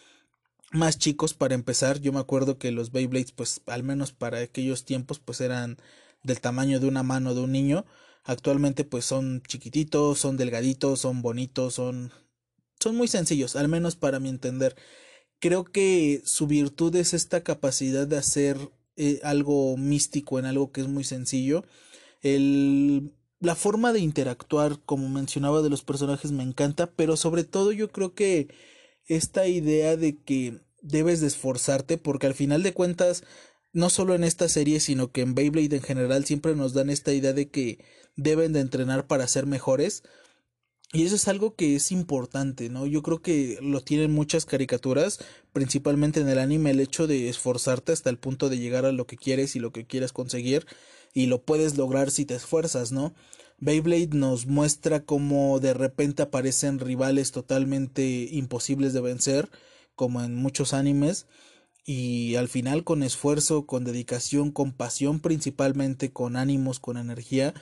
más 0.72 0.98
chicos 0.98 1.34
para 1.34 1.54
empezar. 1.54 2.00
Yo 2.00 2.12
me 2.12 2.20
acuerdo 2.20 2.58
que 2.58 2.72
los 2.72 2.92
Beyblades, 2.92 3.32
pues 3.32 3.62
al 3.66 3.82
menos 3.82 4.12
para 4.12 4.38
aquellos 4.40 4.84
tiempos, 4.84 5.18
pues 5.20 5.40
eran 5.40 5.76
del 6.22 6.40
tamaño 6.40 6.80
de 6.80 6.88
una 6.88 7.02
mano 7.02 7.34
de 7.34 7.40
un 7.42 7.52
niño. 7.52 7.84
Actualmente 8.24 8.84
pues 8.84 9.04
son 9.04 9.42
chiquititos, 9.46 10.18
son 10.18 10.36
delgaditos, 10.36 11.00
son 11.00 11.22
bonitos, 11.22 11.74
son 11.74 12.12
son 12.80 12.96
muy 12.96 13.08
sencillos, 13.08 13.56
al 13.56 13.68
menos 13.68 13.96
para 13.96 14.20
mi 14.20 14.28
entender. 14.28 14.76
Creo 15.40 15.64
que 15.64 16.22
su 16.24 16.46
virtud 16.46 16.94
es 16.96 17.14
esta 17.14 17.42
capacidad 17.42 18.06
de 18.06 18.16
hacer 18.16 18.56
eh, 18.96 19.20
algo 19.22 19.76
místico 19.76 20.38
en 20.38 20.46
algo 20.46 20.72
que 20.72 20.80
es 20.80 20.88
muy 20.88 21.04
sencillo. 21.04 21.64
El 22.22 23.12
la 23.40 23.54
forma 23.54 23.92
de 23.92 24.00
interactuar, 24.00 24.78
como 24.84 25.08
mencionaba, 25.08 25.62
de 25.62 25.70
los 25.70 25.82
personajes 25.82 26.32
me 26.32 26.42
encanta, 26.42 26.90
pero 26.90 27.16
sobre 27.16 27.44
todo 27.44 27.72
yo 27.72 27.90
creo 27.90 28.14
que 28.14 28.48
esta 29.06 29.46
idea 29.46 29.96
de 29.96 30.16
que 30.16 30.60
debes 30.80 31.20
de 31.20 31.26
esforzarte, 31.26 31.98
porque 31.98 32.26
al 32.26 32.34
final 32.34 32.62
de 32.62 32.72
cuentas, 32.72 33.24
no 33.72 33.90
solo 33.90 34.14
en 34.14 34.24
esta 34.24 34.48
serie, 34.48 34.80
sino 34.80 35.12
que 35.12 35.20
en 35.20 35.34
Beyblade 35.34 35.76
en 35.76 35.82
general 35.82 36.24
siempre 36.24 36.56
nos 36.56 36.72
dan 36.72 36.88
esta 36.90 37.12
idea 37.12 37.32
de 37.32 37.48
que 37.48 37.84
deben 38.16 38.52
de 38.52 38.60
entrenar 38.60 39.06
para 39.06 39.28
ser 39.28 39.46
mejores. 39.46 40.02
Y 40.96 41.04
eso 41.04 41.16
es 41.16 41.28
algo 41.28 41.54
que 41.54 41.76
es 41.76 41.92
importante, 41.92 42.70
¿no? 42.70 42.86
Yo 42.86 43.02
creo 43.02 43.20
que 43.20 43.58
lo 43.60 43.82
tienen 43.82 44.12
muchas 44.12 44.46
caricaturas, 44.46 45.18
principalmente 45.52 46.20
en 46.20 46.28
el 46.30 46.38
anime, 46.38 46.70
el 46.70 46.80
hecho 46.80 47.06
de 47.06 47.28
esforzarte 47.28 47.92
hasta 47.92 48.08
el 48.08 48.16
punto 48.16 48.48
de 48.48 48.58
llegar 48.58 48.86
a 48.86 48.92
lo 48.92 49.06
que 49.06 49.18
quieres 49.18 49.56
y 49.56 49.58
lo 49.58 49.72
que 49.72 49.86
quieres 49.86 50.14
conseguir 50.14 50.66
y 51.12 51.26
lo 51.26 51.42
puedes 51.42 51.76
lograr 51.76 52.10
si 52.10 52.24
te 52.24 52.34
esfuerzas, 52.34 52.92
¿no? 52.92 53.12
Beyblade 53.58 54.08
nos 54.14 54.46
muestra 54.46 55.04
cómo 55.04 55.60
de 55.60 55.74
repente 55.74 56.22
aparecen 56.22 56.78
rivales 56.78 57.30
totalmente 57.30 58.28
imposibles 58.32 58.94
de 58.94 59.02
vencer, 59.02 59.50
como 59.96 60.22
en 60.22 60.34
muchos 60.34 60.72
animes, 60.72 61.26
y 61.84 62.36
al 62.36 62.48
final 62.48 62.84
con 62.84 63.02
esfuerzo, 63.02 63.66
con 63.66 63.84
dedicación, 63.84 64.50
con 64.50 64.72
pasión 64.72 65.20
principalmente, 65.20 66.10
con 66.10 66.36
ánimos, 66.36 66.80
con 66.80 66.96
energía, 66.96 67.52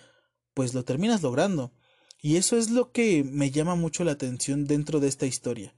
pues 0.54 0.72
lo 0.72 0.84
terminas 0.84 1.20
logrando. 1.20 1.72
Y 2.24 2.38
eso 2.38 2.56
es 2.56 2.70
lo 2.70 2.90
que 2.90 3.22
me 3.22 3.50
llama 3.50 3.74
mucho 3.74 4.02
la 4.02 4.12
atención 4.12 4.64
dentro 4.64 4.98
de 4.98 5.08
esta 5.08 5.26
historia. 5.26 5.74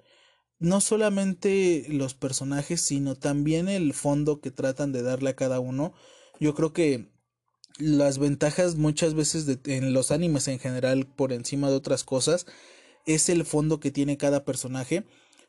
No 0.61 0.81
solamente 0.81 1.87
los 1.89 2.15
personajes, 2.15 2.83
sino 2.83 3.17
también 3.17 3.69
el 3.69 3.93
fondo 3.95 4.41
que 4.41 4.53
tratan 4.53 4.93
de 4.93 5.03
darle 5.03 5.31
a 5.31 5.35
cada 5.35 5.59
uno. 5.59 5.93
Yo 6.39 6.55
creo 6.55 6.73
que 6.73 7.11
las 7.81 8.19
ventajas 8.19 8.77
muchas 8.77 9.15
veces 9.15 9.59
en 9.65 9.93
los 9.93 10.13
animes 10.13 10.47
en 10.47 10.61
general 10.61 11.09
por 11.09 11.33
encima 11.33 11.69
de 11.69 11.75
otras 11.75 12.05
cosas 12.05 12.47
es 13.07 13.29
el 13.29 13.45
fondo 13.45 13.81
que 13.81 13.91
tiene 13.91 14.17
cada 14.17 14.45
personaje 14.45 15.05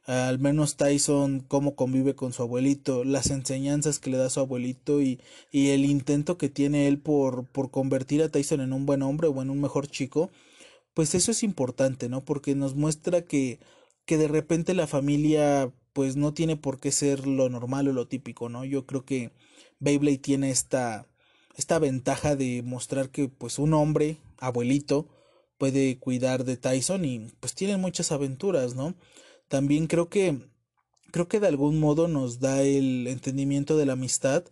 al 0.08 0.40
menos 0.40 0.78
Tyson 0.78 1.42
cómo 1.42 1.76
convive 1.76 2.16
con 2.16 2.32
su 2.32 2.42
abuelito, 2.42 3.04
las 3.04 3.30
enseñanzas 3.30 4.00
que 4.00 4.10
le 4.10 4.18
da 4.18 4.30
su 4.30 4.40
abuelito 4.40 5.02
y, 5.02 5.20
y 5.52 5.72
el 5.72 5.84
intento 5.84 6.38
que 6.38 6.48
tiene 6.48 6.88
él 6.88 6.98
por, 6.98 7.46
por 7.46 7.72
convertir 7.72 8.24
a 8.24 8.30
Tyson 8.30 8.62
en 8.62 8.72
un 8.72 8.86
buen 8.86 9.02
hombre 9.02 9.28
o 9.28 9.42
en 9.42 9.50
un 9.50 9.60
mejor 9.60 9.88
chico, 9.88 10.32
pues 10.98 11.14
eso 11.14 11.30
es 11.30 11.44
importante, 11.44 12.10
¿no? 12.10 12.26
Porque 12.26 12.56
nos 12.56 12.74
muestra 12.74 13.22
que, 13.24 13.60
que 14.06 14.18
de 14.18 14.28
repente 14.28 14.74
la 14.74 14.88
familia 14.88 15.72
pues 15.94 16.16
no 16.16 16.34
tiene 16.34 16.58
por 16.58 16.80
qué 16.80 16.92
ser 16.92 17.28
lo 17.28 17.50
normal 17.50 17.88
o 17.88 17.94
lo 17.94 18.08
típico, 18.08 18.50
¿no? 18.50 18.66
Yo 18.66 18.88
creo 18.88 19.06
que 19.06 19.32
Beyblade 19.80 20.18
tiene 20.18 20.50
esta, 20.50 21.08
esta 21.56 21.78
ventaja 21.78 22.36
de 22.36 22.64
mostrar 22.64 23.12
que 23.12 23.30
pues 23.30 23.60
un 23.60 23.76
hombre, 23.76 24.18
abuelito, 24.40 25.08
puede 25.60 26.00
cuidar 26.00 26.46
de 26.46 26.58
Tyson 26.58 27.06
y 27.06 27.32
pues 27.40 27.54
tienen 27.54 27.80
muchas 27.80 28.12
aventuras, 28.12 28.74
¿no? 28.74 28.96
También 29.50 29.86
creo 29.86 30.10
que 30.10 30.50
creo 31.12 31.28
que 31.28 31.40
de 31.40 31.46
algún 31.46 31.80
modo 31.80 32.08
nos 32.08 32.40
da 32.40 32.64
el 32.64 33.06
entendimiento 33.06 33.78
de 33.78 33.86
la 33.86 33.94
amistad 33.94 34.46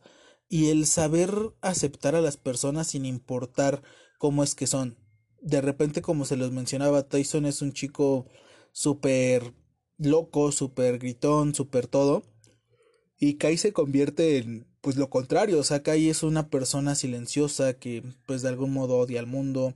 y 0.48 0.70
el 0.70 0.86
saber 0.86 1.56
aceptar 1.62 2.14
a 2.14 2.22
las 2.22 2.38
personas 2.38 2.86
sin 2.90 3.04
importar 3.04 3.82
cómo 4.20 4.44
es 4.44 4.54
que 4.54 4.68
son. 4.68 5.05
De 5.46 5.62
repente, 5.62 6.02
como 6.02 6.26
se 6.26 6.38
los 6.38 6.52
mencionaba, 6.52 7.08
Tyson 7.08 7.46
es 7.46 7.62
un 7.62 7.72
chico 7.72 8.26
súper 8.72 9.54
loco, 10.00 10.52
súper 10.52 10.98
gritón, 10.98 11.54
súper 11.54 11.86
todo. 11.86 12.24
Y 13.20 13.36
Kai 13.36 13.56
se 13.58 13.72
convierte 13.72 14.40
en 14.40 14.68
pues 14.82 14.98
lo 14.98 15.10
contrario, 15.10 15.60
o 15.60 15.64
sea, 15.64 15.82
Kai 15.84 16.10
es 16.10 16.24
una 16.24 16.50
persona 16.50 16.96
silenciosa 16.96 17.74
que 17.74 18.04
pues 18.26 18.42
de 18.42 18.50
algún 18.50 18.72
modo 18.72 18.98
odia 18.98 19.20
al 19.20 19.28
mundo 19.28 19.76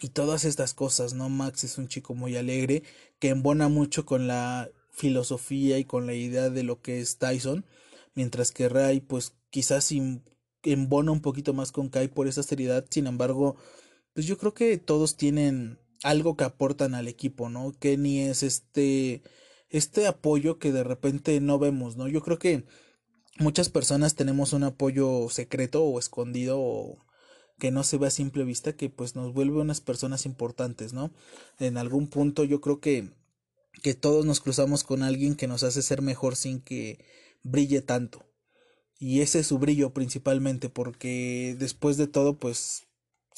y 0.00 0.10
todas 0.10 0.44
estas 0.44 0.74
cosas, 0.74 1.14
¿no? 1.14 1.28
Max 1.30 1.64
es 1.64 1.78
un 1.78 1.88
chico 1.88 2.14
muy 2.14 2.36
alegre 2.36 2.82
que 3.18 3.30
embona 3.30 3.68
mucho 3.68 4.04
con 4.06 4.26
la 4.26 4.70
filosofía 4.92 5.78
y 5.78 5.84
con 5.84 6.06
la 6.06 6.14
idea 6.14 6.50
de 6.50 6.62
lo 6.62 6.80
que 6.82 7.00
es 7.00 7.18
Tyson, 7.18 7.64
mientras 8.14 8.50
que 8.50 8.68
Ray 8.68 9.00
pues 9.00 9.34
quizás 9.50 9.92
embona 10.62 11.12
un 11.12 11.20
poquito 11.20 11.54
más 11.54 11.72
con 11.72 11.88
Kai 11.88 12.08
por 12.08 12.28
esa 12.28 12.42
seriedad, 12.42 12.86
sin 12.90 13.06
embargo, 13.06 13.56
pues 14.18 14.26
yo 14.26 14.36
creo 14.36 14.52
que 14.52 14.78
todos 14.78 15.16
tienen 15.16 15.78
algo 16.02 16.36
que 16.36 16.42
aportan 16.42 16.96
al 16.96 17.06
equipo, 17.06 17.50
¿no? 17.50 17.72
Kenny 17.78 18.22
es 18.22 18.42
este 18.42 19.22
este 19.70 20.08
apoyo 20.08 20.58
que 20.58 20.72
de 20.72 20.82
repente 20.82 21.40
no 21.40 21.60
vemos, 21.60 21.96
¿no? 21.96 22.08
Yo 22.08 22.20
creo 22.20 22.36
que 22.36 22.64
muchas 23.38 23.68
personas 23.68 24.16
tenemos 24.16 24.52
un 24.52 24.64
apoyo 24.64 25.28
secreto 25.30 25.84
o 25.84 26.00
escondido 26.00 26.58
o 26.58 26.98
que 27.60 27.70
no 27.70 27.84
se 27.84 27.96
ve 27.96 28.08
a 28.08 28.10
simple 28.10 28.42
vista 28.42 28.72
que 28.72 28.90
pues 28.90 29.14
nos 29.14 29.32
vuelve 29.32 29.60
unas 29.60 29.80
personas 29.80 30.26
importantes, 30.26 30.92
¿no? 30.92 31.12
En 31.60 31.76
algún 31.76 32.08
punto 32.08 32.42
yo 32.42 32.60
creo 32.60 32.80
que 32.80 33.12
que 33.84 33.94
todos 33.94 34.26
nos 34.26 34.40
cruzamos 34.40 34.82
con 34.82 35.04
alguien 35.04 35.36
que 35.36 35.46
nos 35.46 35.62
hace 35.62 35.80
ser 35.80 36.02
mejor 36.02 36.34
sin 36.34 36.60
que 36.60 37.04
brille 37.44 37.82
tanto. 37.82 38.26
Y 38.98 39.20
ese 39.20 39.38
es 39.38 39.46
su 39.46 39.60
brillo 39.60 39.94
principalmente 39.94 40.68
porque 40.70 41.54
después 41.56 41.96
de 41.96 42.08
todo 42.08 42.36
pues 42.40 42.87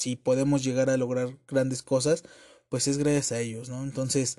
si 0.01 0.15
podemos 0.15 0.63
llegar 0.63 0.89
a 0.89 0.97
lograr 0.97 1.37
grandes 1.47 1.83
cosas 1.83 2.23
pues 2.71 2.87
es 2.87 2.97
gracias 2.97 3.33
a 3.33 3.39
ellos, 3.41 3.67
¿no? 3.67 3.83
Entonces 3.83 4.37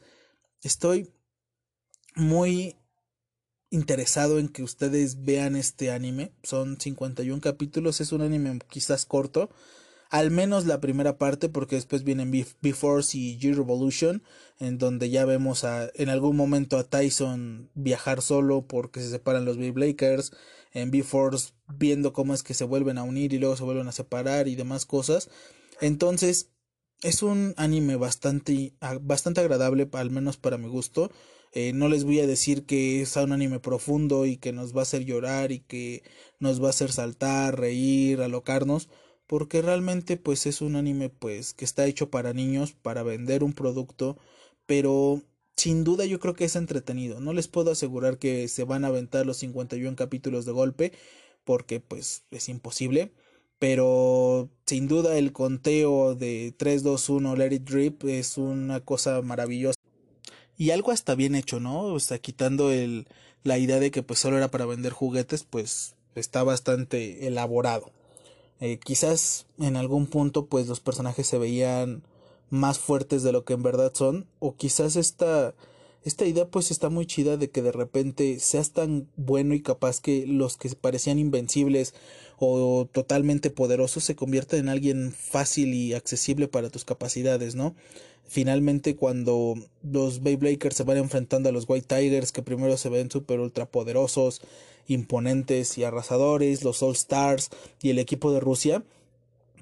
estoy 0.62 1.12
muy 2.16 2.76
interesado 3.68 4.38
en 4.38 4.48
que 4.48 4.62
ustedes 4.62 5.22
vean 5.22 5.54
este 5.54 5.90
anime. 5.90 6.32
Son 6.42 6.80
51 6.80 7.42
capítulos, 7.42 8.00
es 8.00 8.10
un 8.10 8.22
anime 8.22 8.58
quizás 8.70 9.04
corto. 9.04 9.50
Al 10.12 10.30
menos 10.30 10.66
la 10.66 10.78
primera 10.78 11.16
parte, 11.16 11.48
porque 11.48 11.76
después 11.76 12.04
vienen 12.04 12.30
B-Force 12.30 13.16
y 13.16 13.38
G-Revolution, 13.40 14.22
en 14.58 14.76
donde 14.76 15.08
ya 15.08 15.24
vemos 15.24 15.64
a, 15.64 15.88
en 15.94 16.10
algún 16.10 16.36
momento 16.36 16.76
a 16.76 16.84
Tyson 16.84 17.70
viajar 17.72 18.20
solo 18.20 18.66
porque 18.66 19.00
se 19.00 19.08
separan 19.08 19.46
los 19.46 19.56
B-Blakers. 19.56 20.32
En 20.74 20.90
B-Force 20.90 21.54
viendo 21.66 22.12
cómo 22.12 22.34
es 22.34 22.42
que 22.42 22.52
se 22.52 22.64
vuelven 22.64 22.98
a 22.98 23.04
unir 23.04 23.32
y 23.32 23.38
luego 23.38 23.56
se 23.56 23.64
vuelven 23.64 23.88
a 23.88 23.92
separar 23.92 24.48
y 24.48 24.54
demás 24.54 24.84
cosas. 24.84 25.30
Entonces, 25.80 26.50
es 27.00 27.22
un 27.22 27.54
anime 27.56 27.96
bastante, 27.96 28.74
bastante 29.00 29.40
agradable, 29.40 29.88
al 29.92 30.10
menos 30.10 30.36
para 30.36 30.58
mi 30.58 30.68
gusto. 30.68 31.10
Eh, 31.52 31.72
no 31.72 31.88
les 31.88 32.04
voy 32.04 32.20
a 32.20 32.26
decir 32.26 32.66
que 32.66 33.00
es 33.00 33.16
un 33.16 33.32
anime 33.32 33.60
profundo 33.60 34.26
y 34.26 34.36
que 34.36 34.52
nos 34.52 34.76
va 34.76 34.80
a 34.80 34.82
hacer 34.82 35.06
llorar 35.06 35.52
y 35.52 35.60
que 35.60 36.02
nos 36.38 36.62
va 36.62 36.66
a 36.66 36.70
hacer 36.70 36.92
saltar, 36.92 37.58
reír, 37.58 38.20
alocarnos, 38.20 38.90
porque 39.32 39.62
realmente 39.62 40.18
pues 40.18 40.44
es 40.44 40.60
un 40.60 40.76
anime 40.76 41.08
pues 41.08 41.54
que 41.54 41.64
está 41.64 41.86
hecho 41.86 42.10
para 42.10 42.34
niños, 42.34 42.74
para 42.74 43.02
vender 43.02 43.42
un 43.42 43.54
producto, 43.54 44.18
pero 44.66 45.22
sin 45.56 45.84
duda 45.84 46.04
yo 46.04 46.20
creo 46.20 46.34
que 46.34 46.44
es 46.44 46.54
entretenido. 46.54 47.18
No 47.18 47.32
les 47.32 47.48
puedo 47.48 47.70
asegurar 47.70 48.18
que 48.18 48.46
se 48.48 48.64
van 48.64 48.84
a 48.84 48.88
aventar 48.88 49.24
los 49.24 49.38
51 49.38 49.96
capítulos 49.96 50.44
de 50.44 50.52
golpe, 50.52 50.92
porque 51.44 51.80
pues 51.80 52.24
es 52.30 52.50
imposible. 52.50 53.14
Pero 53.58 54.50
sin 54.66 54.86
duda 54.86 55.16
el 55.16 55.32
conteo 55.32 56.14
de 56.14 56.54
3, 56.54 56.82
2, 56.82 57.08
1, 57.08 57.36
Let 57.36 57.54
It 57.54 57.62
Drip 57.62 58.04
es 58.04 58.36
una 58.36 58.80
cosa 58.80 59.22
maravillosa 59.22 59.80
y 60.58 60.72
algo 60.72 60.90
hasta 60.90 61.14
bien 61.14 61.36
hecho, 61.36 61.58
¿no? 61.58 61.84
O 61.84 62.00
sea, 62.00 62.18
quitando 62.18 62.70
el, 62.70 63.08
la 63.44 63.56
idea 63.56 63.80
de 63.80 63.90
que 63.90 64.02
pues 64.02 64.20
solo 64.20 64.36
era 64.36 64.50
para 64.50 64.66
vender 64.66 64.92
juguetes, 64.92 65.44
pues 65.44 65.94
está 66.14 66.42
bastante 66.42 67.26
elaborado. 67.26 67.92
Eh, 68.64 68.78
quizás 68.78 69.46
en 69.58 69.74
algún 69.74 70.06
punto 70.06 70.46
pues 70.46 70.68
los 70.68 70.78
personajes 70.78 71.26
se 71.26 71.36
veían 71.36 72.04
más 72.48 72.78
fuertes 72.78 73.24
de 73.24 73.32
lo 73.32 73.44
que 73.44 73.54
en 73.54 73.64
verdad 73.64 73.90
son, 73.92 74.28
o 74.38 74.54
quizás 74.54 74.94
esta, 74.94 75.56
esta 76.04 76.26
idea 76.26 76.46
pues 76.48 76.70
está 76.70 76.88
muy 76.88 77.04
chida 77.04 77.36
de 77.36 77.50
que 77.50 77.60
de 77.60 77.72
repente 77.72 78.38
seas 78.38 78.70
tan 78.70 79.08
bueno 79.16 79.54
y 79.54 79.62
capaz 79.62 80.00
que 80.00 80.28
los 80.28 80.58
que 80.58 80.68
parecían 80.76 81.18
invencibles 81.18 81.92
o 82.46 82.86
totalmente 82.86 83.50
poderosos 83.50 84.04
se 84.04 84.16
conviertan 84.16 84.60
en 84.60 84.68
alguien 84.68 85.12
fácil 85.12 85.74
y 85.74 85.94
accesible 85.94 86.48
para 86.48 86.70
tus 86.70 86.84
capacidades, 86.84 87.54
¿no? 87.54 87.74
Finalmente 88.26 88.96
cuando 88.96 89.54
los 89.82 90.22
Beybladers 90.22 90.76
se 90.76 90.84
van 90.84 90.96
enfrentando 90.96 91.48
a 91.48 91.52
los 91.52 91.68
White 91.68 91.94
Tigers 91.94 92.32
que 92.32 92.42
primero 92.42 92.76
se 92.76 92.88
ven 92.88 93.10
súper 93.10 93.40
ultra 93.40 93.66
poderosos, 93.66 94.40
imponentes 94.88 95.78
y 95.78 95.84
arrasadores, 95.84 96.64
los 96.64 96.82
All 96.82 96.92
Stars 96.92 97.50
y 97.80 97.90
el 97.90 97.98
equipo 97.98 98.32
de 98.32 98.40
Rusia, 98.40 98.82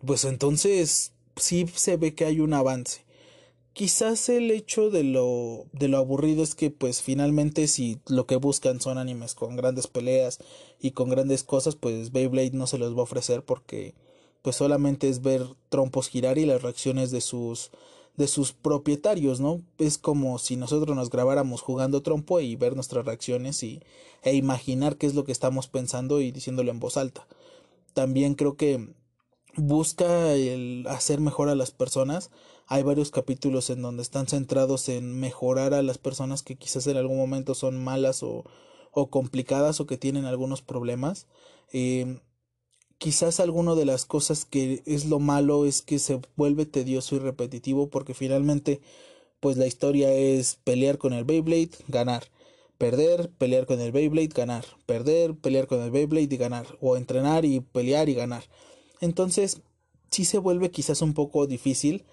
pues 0.05 0.25
entonces 0.25 1.13
sí 1.37 1.67
se 1.75 1.97
ve 1.97 2.15
que 2.15 2.25
hay 2.25 2.41
un 2.41 2.55
avance 2.55 3.03
quizás 3.73 4.29
el 4.29 4.51
hecho 4.51 4.91
de 4.91 5.05
lo 5.05 5.67
de 5.73 5.89
lo 5.89 5.99
aburrido 5.99 6.43
es 6.43 6.55
que 6.55 6.71
pues 6.71 7.03
finalmente 7.03 7.69
si 7.69 8.01
lo 8.09 8.27
que 8.27 8.37
buscan 8.37 8.81
son 8.81 8.99
animes 8.99 9.35
con 9.35 9.57
grandes 9.57 9.87
peleas 9.87 10.39
y 10.81 10.93
con 10.93 11.11
grandes 11.11 11.45
cosas 11.45 11.77
pues 11.77 12.13
Beyblade 12.13 12.53
no 12.53 12.67
se 12.67 12.79
los 12.79 12.95
va 12.95 13.01
a 13.01 13.05
ofrecer 13.05 13.45
porque 13.45 13.95
pues 14.43 14.57
solamente 14.57 15.09
es 15.09 15.23
ver 15.23 15.47
trompos 15.69 16.09
girar 16.09 16.39
y 16.39 16.47
las 16.47 16.63
reacciones 16.63 17.11
de 17.11 17.21
sus 17.21 17.71
de 18.17 18.29
sus 18.29 18.53
propietarios, 18.53 19.41
¿no? 19.41 19.63
Es 19.79 19.97
como 19.97 20.39
si 20.39 20.57
nosotros 20.57 20.95
nos 20.95 21.09
grabáramos 21.09 21.63
jugando 21.63 22.03
trompo 22.03 22.41
y 22.41 22.55
ver 22.57 22.75
nuestras 22.75 23.07
reacciones 23.07 23.63
y 23.63 23.81
e 24.23 24.35
imaginar 24.35 24.97
qué 24.97 25.07
es 25.07 25.15
lo 25.15 25.25
que 25.25 25.33
estamos 25.33 25.69
pensando 25.69 26.21
y 26.21 26.31
diciéndolo 26.31 26.71
en 26.71 26.81
voz 26.81 26.97
alta. 26.99 27.27
También 27.95 28.35
creo 28.35 28.57
que 28.57 28.93
busca 29.57 30.33
el 30.35 30.87
hacer 30.89 31.21
mejor 31.21 31.49
a 31.49 31.55
las 31.55 31.71
personas 31.71 32.31
hay 32.73 32.85
varios 32.85 33.11
capítulos 33.11 33.69
en 33.69 33.83
donde 33.83 34.01
están 34.01 34.29
centrados 34.29 34.89
en 34.89 35.19
mejorar 35.19 35.75
a 35.75 35.83
las 35.83 35.99
personas 35.99 36.45
que 36.45 36.55
quizás 36.55 36.87
en 36.87 36.97
algún 36.97 37.17
momento 37.17 37.57
son 37.57 37.83
malas 37.83 38.23
o, 38.23 38.45
o 38.93 39.11
complicadas 39.11 39.81
o 39.81 39.89
que 39.89 39.97
tienen 39.99 40.25
algunos 40.25 40.63
problemas. 40.63 41.27
Eh, 41.73 42.21
quizás 42.99 43.41
alguna 43.41 43.75
de 43.75 43.87
las 43.87 44.05
cosas 44.05 44.45
que 44.45 44.85
es 44.87 45.07
lo 45.07 45.19
malo 45.19 45.67
es 45.67 45.83
que 45.83 45.99
se 45.99 46.21
vuelve 46.37 46.65
tedioso 46.65 47.17
y 47.17 47.19
repetitivo 47.19 47.91
porque 47.91 48.15
finalmente 48.15 48.81
pues 49.41 49.57
la 49.57 49.67
historia 49.67 50.13
es 50.13 50.55
pelear 50.63 50.97
con 50.97 51.13
el 51.13 51.25
Beyblade, 51.25 51.71
ganar, 51.89 52.27
perder, 52.79 53.31
pelear 53.31 53.67
con 53.67 53.81
el 53.81 53.91
Beyblade, 53.91 54.29
ganar, 54.29 54.65
perder, 54.87 55.35
pelear 55.35 55.67
con 55.67 55.81
el 55.81 55.91
Beyblade 55.91 56.33
y 56.33 56.37
ganar, 56.37 56.67
o 56.81 56.97
entrenar 56.97 57.45
y 57.45 57.59
pelear 57.59 58.09
y 58.09 58.15
ganar. 58.15 58.45
Entonces, 59.01 59.63
sí 60.11 60.25
se 60.25 60.39
vuelve 60.39 60.71
quizás 60.71 61.03
un 61.03 61.15
poco 61.15 61.47
difícil 61.47 62.05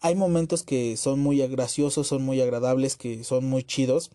hay 0.00 0.14
momentos 0.14 0.62
que 0.62 0.96
son 0.96 1.20
muy 1.20 1.46
graciosos, 1.46 2.06
son 2.06 2.22
muy 2.22 2.40
agradables, 2.40 2.96
que 2.96 3.22
son 3.22 3.44
muy 3.44 3.64
chidos, 3.64 4.10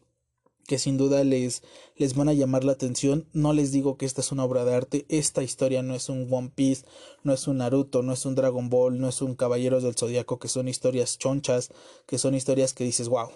que 0.65 0.79
sin 0.79 0.97
duda 0.97 1.23
les, 1.23 1.61
les 1.95 2.15
van 2.15 2.27
a 2.27 2.33
llamar 2.33 2.63
la 2.63 2.71
atención. 2.71 3.27
No 3.33 3.53
les 3.53 3.71
digo 3.71 3.95
que 3.95 4.07
esta 4.07 4.21
es 4.21 4.31
una 4.31 4.45
obra 4.45 4.65
de 4.65 4.73
arte, 4.73 5.05
esta 5.09 5.43
historia 5.43 5.83
no 5.83 5.93
es 5.93 6.09
un 6.09 6.27
One 6.31 6.51
Piece, 6.55 6.85
no 7.23 7.33
es 7.33 7.47
un 7.47 7.57
Naruto, 7.57 8.01
no 8.01 8.13
es 8.13 8.25
un 8.25 8.33
Dragon 8.33 8.69
Ball, 8.69 8.99
no 8.99 9.07
es 9.07 9.21
un 9.21 9.35
Caballeros 9.35 9.83
del 9.83 9.95
Zodiaco, 9.95 10.39
que 10.39 10.47
son 10.47 10.67
historias 10.67 11.19
chonchas, 11.19 11.69
que 12.07 12.17
son 12.17 12.33
historias 12.33 12.73
que 12.73 12.83
dices, 12.83 13.07
wow, 13.07 13.29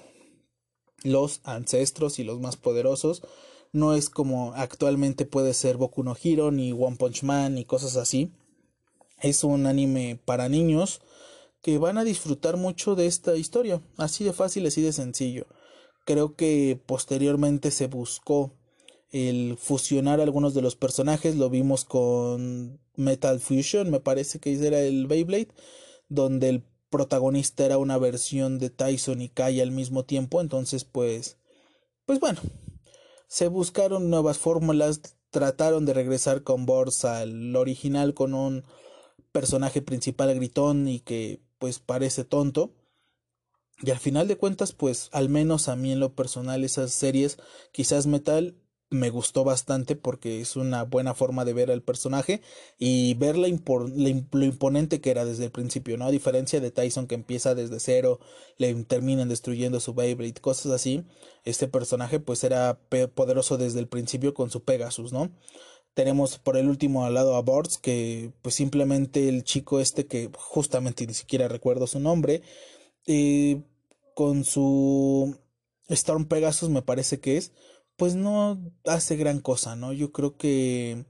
los 1.04 1.42
ancestros 1.44 2.18
y 2.18 2.24
los 2.24 2.40
más 2.40 2.58
poderosos. 2.58 3.22
No 3.72 3.94
es 3.94 4.10
como 4.10 4.54
actualmente 4.56 5.26
puede 5.28 5.54
ser 5.54 5.78
Boku 5.78 6.02
no 6.04 6.18
Hero, 6.22 6.50
ni 6.50 6.72
One 6.72 6.96
Punch 6.96 7.22
Man, 7.22 7.54
ni 7.54 7.66
cosas 7.66 7.96
así. 7.96 8.32
Es 9.22 9.44
un 9.44 9.66
anime 9.66 10.20
para 10.26 10.50
niños 10.50 11.02
que 11.62 11.78
van 11.78 11.98
a 11.98 12.04
disfrutar 12.04 12.58
mucho 12.58 12.96
de 12.96 13.06
esta 13.06 13.36
historia, 13.36 13.82
así 13.98 14.24
de 14.24 14.34
fácil, 14.34 14.66
así 14.66 14.82
de 14.82 14.94
sencillo. 14.94 15.48
Creo 16.06 16.36
que 16.36 16.80
posteriormente 16.86 17.72
se 17.72 17.88
buscó 17.88 18.54
el 19.12 19.58
fusionar 19.58 20.22
algunos 20.22 20.54
de 20.54 20.62
los 20.62 20.76
personajes, 20.76 21.36
lo 21.36 21.50
vimos 21.50 21.84
con 21.84 22.80
Metal 22.96 23.40
Fusion, 23.40 23.90
me 23.90 24.00
parece 24.00 24.40
que 24.40 24.54
era 24.66 24.80
el 24.82 25.08
Beyblade, 25.08 25.50
donde 26.08 26.50
el 26.50 26.64
protagonista 26.90 27.66
era 27.66 27.78
una 27.78 27.98
versión 27.98 28.60
de 28.60 28.70
Tyson 28.70 29.22
y 29.22 29.30
Kai 29.30 29.62
al 29.62 29.72
mismo 29.72 30.06
tiempo, 30.06 30.42
entonces 30.42 30.86
pues 30.86 31.38
pues 32.06 32.20
bueno, 32.20 32.40
se 33.28 33.48
buscaron 33.48 34.10
nuevas 34.10 34.40
fórmulas, 34.40 35.02
trataron 35.30 35.86
de 35.86 35.94
regresar 35.94 36.44
con 36.44 36.66
Bors 36.66 37.06
al 37.06 37.56
original 37.56 38.16
con 38.16 38.34
un 38.34 38.64
personaje 39.32 39.82
principal 39.82 40.34
gritón 40.36 40.88
y 40.88 41.00
que 41.00 41.42
pues 41.58 41.80
parece 41.80 42.24
tonto. 42.24 42.74
Y 43.82 43.92
al 43.92 44.00
final 44.00 44.28
de 44.28 44.38
cuentas, 44.38 44.74
pues 44.74 45.10
al 45.14 45.30
menos 45.30 45.70
a 45.70 45.76
mí 45.76 45.92
en 45.92 46.00
lo 46.00 46.14
personal 46.14 46.64
esas 46.64 46.92
series, 46.92 47.38
quizás 47.72 48.08
Metal 48.08 48.56
me 48.92 49.10
gustó 49.12 49.44
bastante 49.44 49.96
porque 49.96 50.42
es 50.42 50.56
una 50.56 50.84
buena 50.84 51.14
forma 51.14 51.46
de 51.46 51.54
ver 51.54 51.70
al 51.70 51.84
personaje 51.84 52.42
y 52.80 53.14
ver 53.16 53.38
la 53.38 53.48
lo 53.48 54.46
imponente 54.46 55.00
que 55.00 55.12
era 55.12 55.26
desde 55.26 55.46
el 55.46 55.52
principio, 55.52 55.98
¿no? 55.98 56.06
A 56.06 56.12
diferencia 56.12 56.60
de 56.60 56.72
Tyson 56.72 57.08
que 57.08 57.16
empieza 57.16 57.54
desde 57.54 57.80
cero, 57.80 58.20
le 58.58 58.74
terminan 58.86 59.30
destruyendo 59.30 59.80
su 59.80 59.94
Beyblade, 59.94 60.42
cosas 60.42 60.72
así, 60.72 61.06
este 61.44 61.68
personaje 61.68 62.20
pues 62.20 62.44
era 62.44 62.80
poderoso 63.14 63.58
desde 63.58 63.80
el 63.80 63.88
principio 63.88 64.34
con 64.34 64.50
su 64.50 64.64
Pegasus, 64.64 65.14
¿no? 65.14 65.32
Tenemos 66.00 66.38
por 66.38 66.56
el 66.56 66.70
último 66.70 67.04
al 67.04 67.16
lado 67.16 67.36
a 67.36 67.42
Boards, 67.42 67.78
que 67.78 68.32
pues 68.42 68.56
simplemente 68.56 69.28
el 69.28 69.44
chico 69.44 69.82
este 69.82 70.08
que 70.08 70.30
justamente 70.34 71.06
ni 71.06 71.14
siquiera 71.14 71.50
recuerdo 71.50 71.88
su 71.88 72.00
nombre, 72.00 72.42
eh, 73.06 73.64
con 74.16 74.46
su 74.46 75.38
Storm 75.90 76.24
Pegasus 76.24 76.70
me 76.70 76.82
parece 76.82 77.20
que 77.20 77.36
es, 77.36 77.52
pues 77.98 78.16
no 78.16 78.72
hace 78.86 79.18
gran 79.18 79.42
cosa, 79.42 79.76
¿no? 79.76 79.92
Yo 79.92 80.14
creo 80.14 80.38
que 80.38 81.04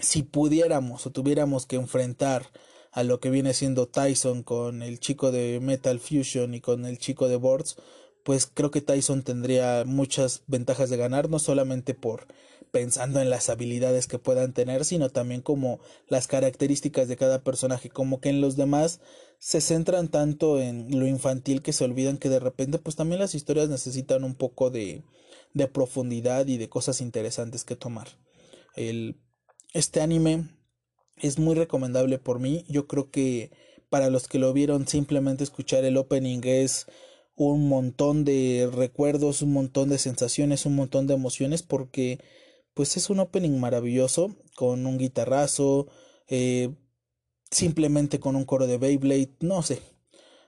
si 0.00 0.24
pudiéramos 0.24 1.06
o 1.06 1.12
tuviéramos 1.12 1.66
que 1.66 1.76
enfrentar 1.76 2.50
a 2.90 3.04
lo 3.04 3.20
que 3.20 3.30
viene 3.30 3.54
siendo 3.54 3.86
Tyson 3.86 4.42
con 4.42 4.82
el 4.82 4.98
chico 4.98 5.30
de 5.30 5.60
Metal 5.60 6.00
Fusion 6.00 6.54
y 6.54 6.60
con 6.60 6.86
el 6.86 6.98
chico 6.98 7.28
de 7.28 7.36
Boards, 7.36 7.76
pues 8.24 8.46
creo 8.46 8.70
que 8.70 8.80
Tyson 8.80 9.22
tendría 9.22 9.84
muchas 9.84 10.42
ventajas 10.46 10.90
de 10.90 10.96
ganar, 10.96 11.28
no 11.28 11.38
solamente 11.38 11.94
por 11.94 12.26
pensando 12.72 13.20
en 13.20 13.28
las 13.28 13.50
habilidades 13.50 14.06
que 14.06 14.18
puedan 14.18 14.54
tener, 14.54 14.84
sino 14.84 15.10
también 15.10 15.42
como 15.42 15.78
las 16.08 16.26
características 16.26 17.06
de 17.06 17.16
cada 17.16 17.44
personaje, 17.44 17.90
como 17.90 18.20
que 18.20 18.30
en 18.30 18.40
los 18.40 18.56
demás 18.56 19.00
se 19.38 19.60
centran 19.60 20.08
tanto 20.08 20.58
en 20.58 20.98
lo 20.98 21.06
infantil 21.06 21.62
que 21.62 21.74
se 21.74 21.84
olvidan 21.84 22.16
que 22.16 22.30
de 22.30 22.40
repente 22.40 22.78
pues 22.78 22.96
también 22.96 23.20
las 23.20 23.34
historias 23.34 23.68
necesitan 23.68 24.24
un 24.24 24.34
poco 24.34 24.70
de, 24.70 25.02
de 25.52 25.66
profundidad 25.66 26.46
y 26.46 26.56
de 26.56 26.68
cosas 26.70 27.00
interesantes 27.02 27.64
que 27.64 27.76
tomar. 27.76 28.08
El, 28.74 29.20
este 29.74 30.00
anime 30.00 30.48
es 31.16 31.38
muy 31.38 31.54
recomendable 31.54 32.18
por 32.18 32.38
mí, 32.38 32.64
yo 32.68 32.86
creo 32.86 33.10
que 33.10 33.50
para 33.90 34.08
los 34.08 34.28
que 34.28 34.38
lo 34.38 34.52
vieron 34.54 34.88
simplemente 34.88 35.44
escuchar 35.44 35.84
el 35.84 35.98
opening 35.98 36.40
es 36.44 36.86
un 37.36 37.68
montón 37.68 38.24
de 38.24 38.70
recuerdos, 38.72 39.42
un 39.42 39.52
montón 39.52 39.88
de 39.88 39.98
sensaciones, 39.98 40.66
un 40.66 40.76
montón 40.76 41.06
de 41.06 41.14
emociones 41.14 41.62
porque 41.62 42.20
pues 42.74 42.96
es 42.96 43.10
un 43.10 43.20
opening 43.20 43.58
maravilloso 43.58 44.36
con 44.56 44.86
un 44.86 44.98
guitarrazo, 44.98 45.88
eh, 46.28 46.70
simplemente 47.50 48.20
con 48.20 48.36
un 48.36 48.44
coro 48.44 48.66
de 48.66 48.78
Beyblade, 48.78 49.32
no 49.40 49.62
sé. 49.62 49.80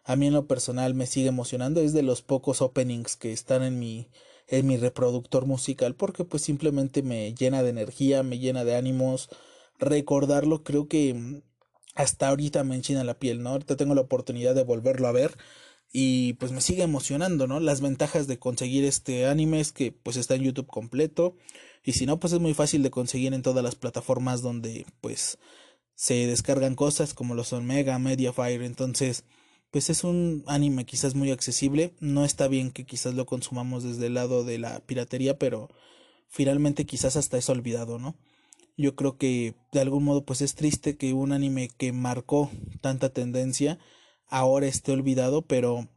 A 0.05 0.17
mí 0.17 0.27
en 0.27 0.35
lo 0.35 0.47
personal 0.47 0.95
me 0.95 1.07
sigue 1.07 1.29
emocionando, 1.29 1.81
es 1.81 1.93
de 1.93 2.03
los 2.03 2.23
pocos 2.23 2.61
openings 2.63 3.17
que 3.17 3.33
están 3.33 3.63
en 3.63 3.79
mi 3.79 4.11
en 4.49 4.67
mi 4.67 4.77
reproductor 4.77 5.47
musical 5.47 5.95
porque 5.95 6.25
pues 6.25 6.43
simplemente 6.43 7.03
me 7.03 7.35
llena 7.35 7.63
de 7.63 7.71
energía, 7.71 8.23
me 8.23 8.39
llena 8.39 8.65
de 8.65 8.77
ánimos. 8.77 9.31
Recordarlo 9.79 10.63
creo 10.65 10.89
que 10.89 11.43
hasta 11.95 12.29
ahorita 12.29 12.65
me 12.65 12.75
enchina 12.77 13.05
la 13.05 13.19
piel, 13.19 13.43
¿no? 13.43 13.51
Ahorita 13.51 13.77
tengo 13.77 13.95
la 13.95 14.03
oportunidad 14.03 14.55
de 14.55 14.65
volverlo 14.65 15.09
a 15.09 15.13
ver 15.13 15.37
y 15.97 16.33
pues 16.35 16.51
me 16.51 16.61
sigue 16.61 16.83
emocionando, 16.83 17.47
¿no? 17.47 17.61
Las 17.61 17.81
ventajas 17.81 18.27
de 18.27 18.41
conseguir 18.41 18.85
este 18.85 19.27
anime 19.27 19.61
es 19.61 19.71
que 19.71 19.93
pues 19.93 20.17
está 20.17 20.35
en 20.35 20.43
YouTube 20.43 20.67
completo 20.67 21.37
y 21.85 21.93
si 21.93 22.05
no 22.05 22.19
pues 22.19 22.33
es 22.33 22.41
muy 22.41 22.53
fácil 22.53 22.83
de 22.83 22.91
conseguir 22.91 23.33
en 23.33 23.43
todas 23.43 23.63
las 23.63 23.77
plataformas 23.77 24.43
donde 24.43 24.87
pues 25.01 25.39
se 25.95 26.27
descargan 26.27 26.75
cosas 26.75 27.15
como 27.15 27.37
lo 27.37 27.45
son 27.45 27.65
Mega, 27.65 27.97
Mediafire, 28.01 28.67
entonces 28.67 29.23
pues 29.71 29.89
es 29.89 30.03
un 30.03 30.43
anime 30.49 30.85
quizás 30.85 31.15
muy 31.15 31.31
accesible, 31.31 31.95
no 32.01 32.25
está 32.25 32.49
bien 32.49 32.73
que 32.73 32.85
quizás 32.85 33.15
lo 33.15 33.25
consumamos 33.25 33.85
desde 33.85 34.09
el 34.09 34.15
lado 34.15 34.43
de 34.43 34.59
la 34.59 34.81
piratería, 34.81 35.39
pero 35.39 35.71
finalmente 36.29 36.87
quizás 36.87 37.15
hasta 37.15 37.39
es 37.39 37.49
olvidado, 37.49 38.01
¿no? 38.01 38.17
Yo 38.77 38.97
creo 38.97 39.17
que 39.17 39.55
de 39.71 39.81
algún 39.81 40.03
modo 40.03 40.25
pues 40.25 40.41
es 40.41 40.57
triste 40.57 40.97
que 40.97 41.13
un 41.13 41.31
anime 41.31 41.69
que 41.69 41.93
marcó 41.93 42.51
tanta 42.81 43.11
tendencia 43.11 43.79
ahora 44.29 44.67
esté 44.67 44.93
olvidado, 44.93 45.43
pero, 45.43 45.89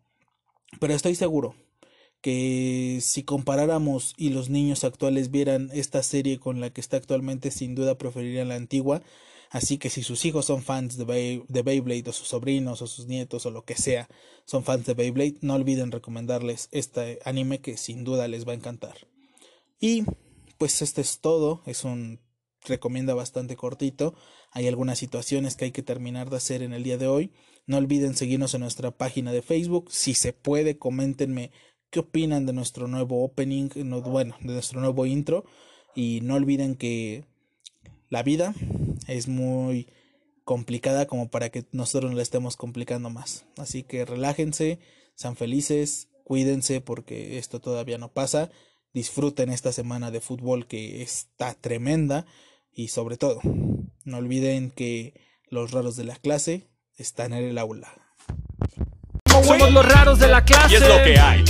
pero 0.80 0.94
estoy 0.94 1.16
seguro 1.16 1.56
que 2.22 3.00
si 3.02 3.24
comparáramos 3.24 4.14
y 4.18 4.30
los 4.30 4.50
niños 4.50 4.84
actuales 4.84 5.32
vieran 5.32 5.70
esta 5.74 6.02
serie 6.04 6.40
con 6.40 6.60
la 6.60 6.72
que 6.72 6.82
está 6.82 6.98
actualmente, 6.98 7.52
sin 7.52 7.76
duda 7.76 7.98
preferirían 7.98 8.50
la 8.50 8.56
antigua. 8.56 9.02
Así 9.50 9.78
que 9.78 9.90
si 9.90 10.04
sus 10.04 10.26
hijos 10.26 10.46
son 10.46 10.62
fans 10.62 10.98
de, 10.98 11.44
de 11.48 11.62
Beyblade 11.62 12.10
o 12.10 12.14
sus 12.14 12.28
sobrinos 12.28 12.82
o 12.82 12.88
sus 12.88 13.08
nietos 13.08 13.46
o 13.46 13.52
lo 13.52 13.64
que 13.64 13.76
sea 13.76 14.10
son 14.46 14.64
fans 14.64 14.86
de 14.86 14.94
Beyblade, 14.94 15.38
no 15.42 15.54
olviden 15.54 15.92
recomendarles 15.92 16.68
este 16.72 17.20
anime 17.24 17.62
que 17.62 17.78
sin 17.78 18.04
duda 18.04 18.28
les 18.28 18.46
va 18.48 18.52
a 18.52 18.56
encantar. 18.56 18.98
Y 19.80 20.04
pues 20.58 20.82
este 20.82 21.02
es 21.02 21.20
todo, 21.20 21.62
es 21.66 21.84
un 21.84 22.20
recomienda 22.66 23.14
bastante 23.14 23.56
cortito. 23.56 24.16
Hay 24.52 24.68
algunas 24.68 25.00
situaciones 25.00 25.56
que 25.56 25.66
hay 25.66 25.72
que 25.72 25.84
terminar 25.84 26.30
de 26.30 26.38
hacer 26.38 26.62
en 26.62 26.74
el 26.74 26.84
día 26.84 26.98
de 26.98 27.08
hoy. 27.08 27.32
No 27.68 27.78
olviden 27.78 28.16
seguirnos 28.16 28.54
en 28.54 28.62
nuestra 28.62 28.92
página 28.92 29.34
de 29.34 29.42
Facebook. 29.42 29.92
Si 29.92 30.14
se 30.14 30.32
puede, 30.32 30.78
coméntenme 30.78 31.52
qué 31.90 32.00
opinan 32.00 32.46
de 32.46 32.54
nuestro 32.54 32.88
nuevo 32.88 33.24
opening, 33.26 33.70
bueno, 34.06 34.38
de 34.40 34.54
nuestro 34.54 34.80
nuevo 34.80 35.06
intro. 35.06 35.44
Y 35.94 36.22
no 36.22 36.36
olviden 36.36 36.76
que 36.76 37.26
la 38.10 38.24
vida 38.24 38.56
es 39.08 39.28
muy 39.28 39.88
complicada 40.46 41.08
como 41.08 41.30
para 41.30 41.50
que 41.50 41.66
nosotros 41.74 42.14
la 42.14 42.22
estemos 42.22 42.56
complicando 42.56 43.10
más. 43.10 43.46
Así 43.58 43.84
que 43.84 44.06
relájense, 44.06 44.80
sean 45.16 45.36
felices, 45.36 46.08
cuídense 46.24 46.80
porque 46.80 47.38
esto 47.38 47.60
todavía 47.60 47.98
no 47.98 48.14
pasa. 48.14 48.50
Disfruten 48.94 49.50
esta 49.50 49.74
semana 49.74 50.10
de 50.10 50.22
fútbol 50.22 50.68
que 50.68 51.02
está 51.02 51.54
tremenda 51.54 52.26
y 52.72 52.88
sobre 52.88 53.18
todo, 53.18 53.42
no 54.06 54.18
olviden 54.18 54.72
que 54.72 55.20
los 55.50 55.72
raros 55.72 55.98
de 55.98 56.06
la 56.06 56.16
clase 56.16 56.70
están 56.98 57.34
en 57.34 57.46
el 57.46 57.58
aula. 57.58 57.88
Somos 59.26 59.72
los 59.72 59.86
raros 59.86 60.20
de 60.20 60.28
la 60.28 60.44
clase. 60.44 60.74
Y 60.74 60.76
es 60.78 60.82
lo 60.82 61.04
que 61.04 61.20
hay. 61.20 61.46